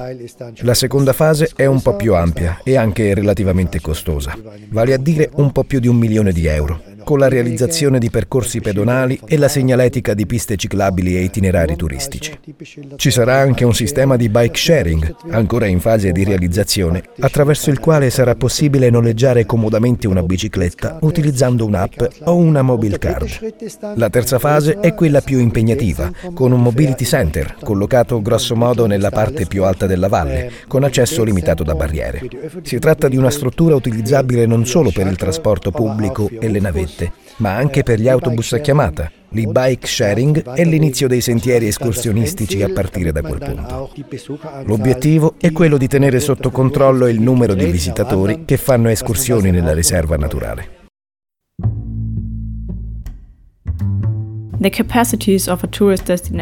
La 0.61 0.73
seconda 0.73 1.13
fase 1.13 1.51
è 1.55 1.65
un 1.65 1.81
po' 1.81 1.95
più 1.95 2.13
ampia 2.15 2.61
e 2.63 2.75
anche 2.77 3.13
relativamente 3.13 3.81
costosa, 3.81 4.37
vale 4.69 4.93
a 4.93 4.97
dire 4.97 5.29
un 5.35 5.51
po' 5.51 5.63
più 5.63 5.79
di 5.79 5.87
un 5.87 5.97
milione 5.97 6.31
di 6.31 6.45
euro 6.45 6.93
con 7.05 7.19
la 7.19 7.29
realizzazione 7.29 7.99
di 7.99 8.09
percorsi 8.09 8.59
pedonali 8.59 9.17
e 9.25 9.37
la 9.37 9.47
segnaletica 9.47 10.13
di 10.13 10.25
piste 10.25 10.57
ciclabili 10.57 11.15
e 11.15 11.21
itinerari 11.21 11.77
turistici. 11.77 12.37
Ci 12.95 13.11
sarà 13.11 13.37
anche 13.37 13.63
un 13.63 13.73
sistema 13.73 14.17
di 14.17 14.27
bike 14.27 14.57
sharing, 14.57 15.15
ancora 15.29 15.67
in 15.67 15.79
fase 15.79 16.11
di 16.11 16.23
realizzazione, 16.23 17.03
attraverso 17.19 17.69
il 17.69 17.79
quale 17.79 18.09
sarà 18.09 18.35
possibile 18.35 18.89
noleggiare 18.89 19.45
comodamente 19.45 20.07
una 20.07 20.23
bicicletta 20.23 20.97
utilizzando 21.01 21.63
un'app 21.65 22.01
o 22.23 22.35
una 22.35 22.63
mobile 22.63 22.97
card. 22.97 23.53
La 23.95 24.09
terza 24.09 24.39
fase 24.39 24.79
è 24.79 24.95
quella 24.95 25.21
più 25.21 25.37
impegnativa, 25.39 26.11
con 26.33 26.51
un 26.51 26.61
mobility 26.61 27.05
center 27.05 27.55
collocato 27.63 28.21
grosso 28.21 28.55
modo 28.55 28.87
nella 28.87 29.11
parte 29.11 29.45
più 29.45 29.63
alta 29.63 29.85
della 29.85 30.07
valle, 30.07 30.51
con 30.67 30.83
accesso 30.83 31.23
limitato 31.23 31.63
da 31.63 31.75
barriere. 31.75 32.27
Si 32.63 32.79
tratta 32.79 33.07
di 33.07 33.17
una 33.17 33.29
struttura 33.29 33.75
utilizzabile 33.75 34.47
non 34.47 34.65
solo 34.65 34.89
per 34.89 35.05
il 35.05 35.17
trasporto 35.17 35.69
pubblico 35.69 36.29
e 36.39 36.49
le 36.49 36.59
navette, 36.59 36.94
ma 37.37 37.55
anche 37.55 37.83
per 37.83 37.99
gli 37.99 38.07
autobus 38.07 38.53
a 38.53 38.59
chiamata, 38.59 39.11
l'e-bike 39.29 39.87
sharing 39.87 40.53
e 40.55 40.63
l'inizio 40.63 41.07
dei 41.07 41.21
sentieri 41.21 41.67
escursionistici 41.67 42.61
a 42.61 42.69
partire 42.69 43.11
da 43.11 43.21
quel 43.21 43.39
punto. 43.39 43.91
L'obiettivo 44.65 45.35
è 45.39 45.51
quello 45.51 45.77
di 45.77 45.87
tenere 45.87 46.19
sotto 46.19 46.49
controllo 46.49 47.07
il 47.07 47.19
numero 47.19 47.53
di 47.53 47.65
visitatori 47.65 48.43
che 48.45 48.57
fanno 48.57 48.89
escursioni 48.89 49.51
nella 49.51 49.73
riserva 49.73 50.15
naturale. 50.15 50.74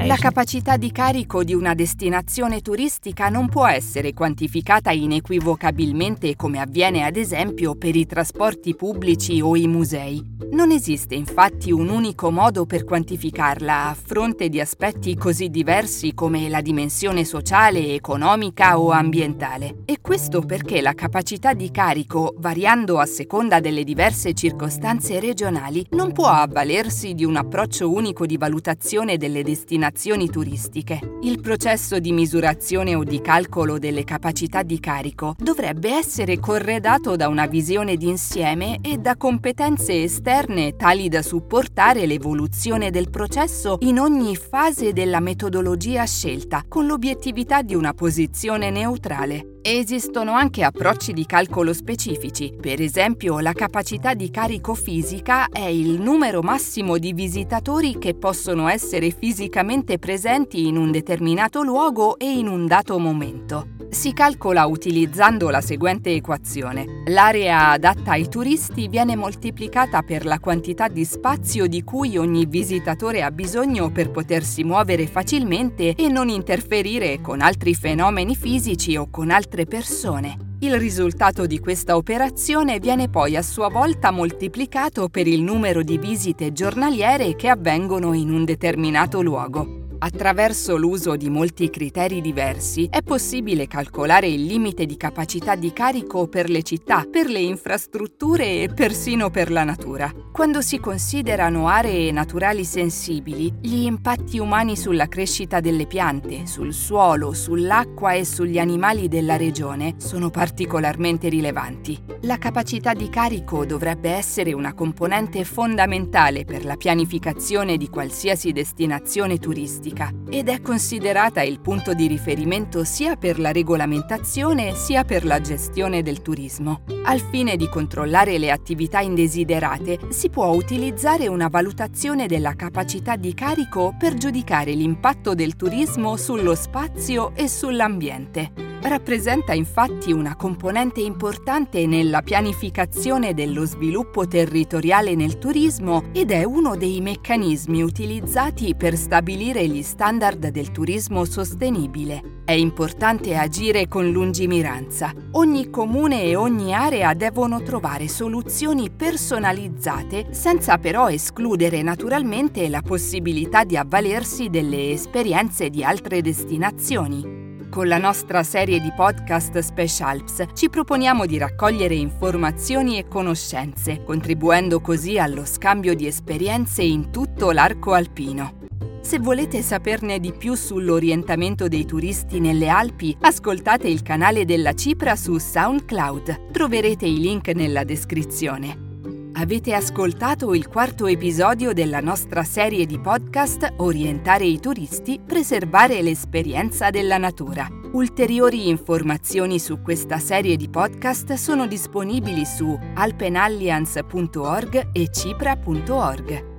La 0.06 0.16
capacità 0.16 0.78
di 0.78 0.94
carico 0.94 1.44
di 1.44 1.54
una 1.54 1.74
destinazione 1.74 2.62
turistica 2.62 3.28
non 3.28 3.50
può 3.50 3.68
essere 3.68 4.14
quantificata 4.14 4.92
inequivocabilmente 4.92 6.38
come 6.38 6.62
avviene 6.62 7.04
ad 7.04 7.18
esempio 7.18 7.76
per 7.76 7.98
i 7.98 8.06
trasporti 8.06 8.76
pubblici 8.76 9.42
o 9.42 9.58
i 9.58 9.68
musei. 9.68 10.24
Non 10.52 10.72
esiste 10.72 11.16
infatti 11.16 11.74
un 11.74 11.90
unico 11.90 12.32
modo 12.32 12.66
per 12.66 12.86
quantificarla 12.86 13.90
a 13.90 13.94
fronte 13.94 14.48
di 14.48 14.62
aspetti 14.62 15.16
così 15.16 15.50
diversi 15.50 16.14
come 16.14 16.48
la 16.48 16.62
dimensione 16.62 17.26
sociale, 17.26 17.94
economica 17.94 18.80
o 18.80 18.92
ambientale. 18.92 19.80
E 19.84 19.98
questo 20.00 20.42
perché 20.44 20.80
la 20.80 20.94
capacità 20.94 21.54
di 21.54 21.72
carico, 21.72 22.36
variando 22.38 23.00
a 23.00 23.06
seconda 23.06 23.60
delle 23.60 23.84
diverse 23.84 24.34
circostanze 24.34 25.20
regionali, 25.20 25.86
non 25.90 26.14
può 26.14 26.28
avvalersi 26.28 27.16
di 27.16 27.26
un 27.26 27.36
approccio 27.36 27.92
unico 27.92 28.12
unico 28.14 28.26
di 28.28 28.38
valutazione 28.38 29.18
delle 29.18 29.44
destinazioni 29.44 30.30
turistiche. 30.30 31.00
Il 31.22 31.42
processo 31.42 32.00
di 32.00 32.12
misurazione 32.12 32.94
o 32.96 33.04
di 33.04 33.20
calcolo 33.20 33.80
delle 33.80 34.04
capacità 34.04 34.62
di 34.62 34.80
carico 34.80 35.36
dovrebbe 35.40 35.92
essere 35.92 36.40
corredato 36.40 37.16
da 37.16 37.28
una 37.28 37.48
visione 37.48 37.98
d'insieme 37.98 38.80
e 38.82 38.98
da 38.98 39.18
competenze 39.18 40.04
esterne 40.04 40.76
tali 40.76 41.10
da 41.10 41.24
supportare 41.24 42.06
l'evoluzione 42.06 42.92
del 42.92 43.10
processo 43.10 43.78
in 43.82 44.00
ogni 44.00 44.36
fase 44.36 44.94
della 44.94 45.20
metodologia 45.20 46.06
scelta, 46.06 46.64
con 46.68 46.86
l'obiettività 46.86 47.64
di 47.64 47.74
una 47.74 47.94
posizione 47.94 48.70
neutrale. 48.70 49.53
Esistono 49.66 50.34
anche 50.34 50.62
approcci 50.62 51.14
di 51.14 51.26
calcolo 51.26 51.72
specifici, 51.72 52.54
per 52.60 52.82
esempio 52.82 53.40
la 53.40 53.54
capacità 53.54 54.14
di 54.14 54.30
carico 54.30 54.74
fisica 54.74 55.48
è 55.48 55.64
il 55.64 56.02
numero 56.02 56.42
massimo 56.42 56.98
di 56.98 57.14
visitatori 57.14 57.98
che 57.98 58.14
possono 58.14 58.68
essere 58.68 59.10
fisicamente 59.12 60.00
presenti 60.00 60.68
in 60.68 60.76
un 60.76 60.92
determinato 60.92 61.62
luogo 61.62 62.18
e 62.18 62.30
in 62.30 62.50
un 62.50 62.68
dato 62.68 63.00
momento. 63.00 63.68
Si 63.94 64.12
calcola 64.12 64.66
utilizzando 64.66 65.52
la 65.52 65.62
seguente 65.62 66.16
equazione. 66.16 67.04
L'area 67.06 67.70
adatta 67.70 68.14
ai 68.14 68.28
turisti 68.28 68.88
viene 68.88 69.16
moltiplicata 69.16 70.02
per 70.02 70.26
la 70.26 70.40
quantità 70.40 70.88
di 70.88 71.06
spazio 71.06 71.68
di 71.68 71.84
cui 71.84 72.18
ogni 72.18 72.48
visitatore 72.48 73.22
ha 73.22 73.30
bisogno 73.30 73.92
per 73.92 74.10
potersi 74.10 74.64
muovere 74.64 75.06
facilmente 75.06 75.94
e 75.94 76.08
non 76.10 76.30
interferire 76.30 77.22
con 77.22 77.40
altri 77.40 77.76
fenomeni 77.76 78.36
fisici 78.36 78.98
o 78.98 79.10
con 79.12 79.30
altre 79.54 79.66
persone. 79.66 80.56
Il 80.60 80.80
risultato 80.80 81.46
di 81.46 81.60
questa 81.60 81.96
operazione 81.96 82.80
viene 82.80 83.08
poi 83.08 83.36
a 83.36 83.44
sua 83.44 83.70
volta 83.70 84.10
moltiplicato 84.10 85.10
per 85.10 85.28
il 85.28 85.44
numero 85.44 85.84
di 85.84 86.00
visite 86.00 86.52
giornaliere 86.52 87.36
che 87.36 87.50
avvengono 87.50 88.14
in 88.14 88.32
un 88.32 88.46
determinato 88.46 89.22
luogo. 89.22 89.83
Attraverso 90.04 90.76
l'uso 90.76 91.16
di 91.16 91.30
molti 91.30 91.70
criteri 91.70 92.20
diversi 92.20 92.90
è 92.92 93.02
possibile 93.02 93.68
calcolare 93.68 94.28
il 94.28 94.44
limite 94.44 94.86
di 94.86 94.98
capacità 94.98 95.56
di 95.56 95.72
carico 95.72 96.28
per 96.28 96.50
le 96.50 96.62
città, 96.62 97.06
per 97.10 97.28
le 97.28 97.40
infrastrutture 97.40 98.64
e 98.64 98.70
persino 98.76 99.30
per 99.30 99.50
la 99.50 99.64
natura. 99.64 100.12
Quando 100.34 100.60
si 100.60 100.78
considerano 100.80 101.70
aree 101.70 102.12
naturali 102.12 102.66
sensibili, 102.66 103.54
gli 103.62 103.86
impatti 103.86 104.40
umani 104.40 104.76
sulla 104.76 105.08
crescita 105.08 105.62
delle 105.62 105.88
piante, 105.88 106.48
sul 106.48 106.74
suolo, 106.74 107.32
sull'acqua 107.32 108.12
e 108.12 108.26
sugli 108.26 108.60
animali 108.60 109.08
della 109.08 109.38
regione 109.38 109.94
sono 110.00 110.30
particolarmente 110.30 111.30
rilevanti. 111.30 111.98
La 112.24 112.38
capacità 112.38 112.94
di 112.94 113.08
carico 113.08 113.66
dovrebbe 113.66 114.10
essere 114.10 114.52
una 114.52 114.74
componente 114.74 115.46
fondamentale 115.46 116.44
per 116.44 116.66
la 116.66 116.76
pianificazione 116.76 117.78
di 117.78 117.88
qualsiasi 117.88 118.52
destinazione 118.52 119.38
turistica 119.38 119.92
pubblica 119.94 120.12
ed 120.30 120.50
è 120.50 120.62
considerata 120.62 121.42
il 121.44 121.60
punto 121.60 121.94
di 121.94 122.08
riferimento 122.08 122.84
sia 122.84 123.16
per 123.16 123.40
la 123.40 123.52
regolamentazione 123.52 124.74
sia 124.76 125.04
per 125.04 125.24
la 125.24 125.40
gestione 125.40 126.02
del 126.02 126.22
turismo. 126.22 126.82
Al 127.06 127.20
fine 127.20 127.56
di 127.56 127.70
controllare 127.70 128.38
le 128.38 128.52
attività 128.52 129.00
indesiderate 129.00 130.00
si 130.10 130.30
può 130.30 130.48
utilizzare 130.48 131.28
una 131.28 131.48
valutazione 131.48 132.28
della 132.28 132.56
capacità 132.56 133.16
di 133.16 133.34
carico 133.34 133.96
per 133.98 134.16
giudicare 134.16 134.74
l'impatto 134.74 135.36
del 135.36 135.56
turismo 135.56 136.18
sullo 136.18 136.56
spazio 136.56 137.34
e 137.36 137.48
sull'ambiente 137.48 138.73
rappresenta 138.84 139.54
infatti 139.54 140.12
una 140.12 140.36
componente 140.36 141.00
importante 141.00 141.86
nella 141.88 142.22
pianificazione 142.22 143.34
dello 143.34 143.66
sviluppo 143.66 144.28
territoriale 144.28 145.16
nel 145.16 145.38
turismo 145.38 146.04
ed 146.12 146.32
è 146.32 146.44
uno 146.44 146.76
dei 146.76 147.00
meccanismi 147.00 147.82
utilizzati 147.82 148.76
per 148.76 148.98
stabilire 148.98 149.68
gli 149.68 149.82
standard 149.82 150.50
del 150.50 150.72
turismo 150.72 151.24
sostenibile. 151.26 152.42
È 152.46 152.52
importante 152.52 153.38
agire 153.38 153.88
con 153.88 154.12
lungimiranza. 154.12 155.14
Ogni 155.32 155.70
comune 155.70 156.24
e 156.24 156.36
ogni 156.36 156.74
area 156.74 157.14
devono 157.14 157.62
trovare 157.62 158.10
soluzioni 158.10 158.92
personalizzate 158.92 160.28
senza 160.32 160.78
però 160.78 161.10
escludere 161.10 161.82
naturalmente 161.82 162.68
la 162.68 162.82
possibilità 162.82 163.64
di 163.64 163.78
avvalersi 163.78 164.50
delle 164.50 164.92
esperienze 164.92 165.70
di 165.70 165.84
altre 165.84 166.22
destinazioni. 166.22 167.43
Con 167.74 167.88
la 167.88 167.98
nostra 167.98 168.44
serie 168.44 168.80
di 168.80 168.92
podcast 168.96 169.58
Specialps 169.58 170.44
ci 170.54 170.70
proponiamo 170.70 171.26
di 171.26 171.40
raccogliere 171.40 171.96
informazioni 171.96 173.00
e 173.00 173.08
conoscenze, 173.08 174.04
contribuendo 174.04 174.80
così 174.80 175.18
allo 175.18 175.44
scambio 175.44 175.96
di 175.96 176.06
esperienze 176.06 176.84
in 176.84 177.10
tutto 177.10 177.50
l'arco 177.50 177.94
alpino. 177.94 178.68
Se 179.02 179.18
volete 179.18 179.64
saperne 179.64 180.20
di 180.20 180.34
più 180.34 180.54
sull'orientamento 180.54 181.68
dei 181.68 181.86
turisti 181.86 182.40
nelle 182.40 182.68
Alpi, 182.68 183.18
ascoltate 183.22 183.88
il 183.88 184.04
canale 184.04 184.46
della 184.46 184.74
Cipra 184.74 185.16
su 185.16 185.40
SoundCloud. 185.40 186.52
Troverete 186.52 187.08
i 187.08 187.18
link 187.18 187.48
nella 187.48 187.84
descrizione. 187.84 188.93
Avete 189.36 189.74
ascoltato 189.74 190.54
il 190.54 190.68
quarto 190.68 191.08
episodio 191.08 191.74
della 191.74 192.02
nostra 192.02 192.44
serie 192.44 192.86
di 192.86 193.00
podcast 193.00 193.74
Orientare 193.78 194.46
i 194.46 194.60
turisti, 194.60 195.20
preservare 195.26 196.04
l'esperienza 196.04 196.92
della 196.92 197.18
natura. 197.18 197.68
Ulteriori 197.94 198.70
informazioni 198.70 199.58
su 199.58 199.82
questa 199.82 200.20
serie 200.20 200.56
di 200.56 200.70
podcast 200.70 201.34
sono 201.34 201.66
disponibili 201.66 202.46
su 202.46 202.78
alpenalliance.org 202.94 204.90
e 204.92 205.10
cipra.org. 205.12 206.52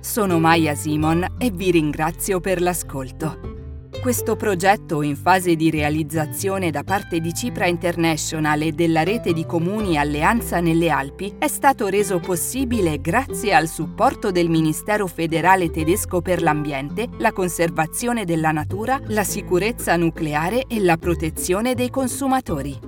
Sono 0.00 0.40
Maya 0.40 0.74
Simon 0.74 1.36
e 1.38 1.50
vi 1.52 1.70
ringrazio 1.70 2.40
per 2.40 2.60
l'ascolto. 2.60 3.55
Questo 4.00 4.36
progetto 4.36 5.02
in 5.02 5.16
fase 5.16 5.56
di 5.56 5.68
realizzazione 5.68 6.70
da 6.70 6.84
parte 6.84 7.18
di 7.18 7.34
Cipra 7.34 7.66
International 7.66 8.62
e 8.62 8.70
della 8.70 9.02
rete 9.02 9.32
di 9.32 9.44
comuni 9.44 9.98
Alleanza 9.98 10.60
nelle 10.60 10.90
Alpi 10.90 11.34
è 11.38 11.48
stato 11.48 11.88
reso 11.88 12.20
possibile 12.20 13.00
grazie 13.00 13.52
al 13.52 13.66
supporto 13.66 14.30
del 14.30 14.48
Ministero 14.48 15.08
federale 15.08 15.70
tedesco 15.70 16.20
per 16.20 16.40
l'ambiente, 16.40 17.08
la 17.18 17.32
conservazione 17.32 18.24
della 18.24 18.52
natura, 18.52 19.00
la 19.08 19.24
sicurezza 19.24 19.96
nucleare 19.96 20.66
e 20.68 20.80
la 20.80 20.96
protezione 20.96 21.74
dei 21.74 21.90
consumatori. 21.90 22.78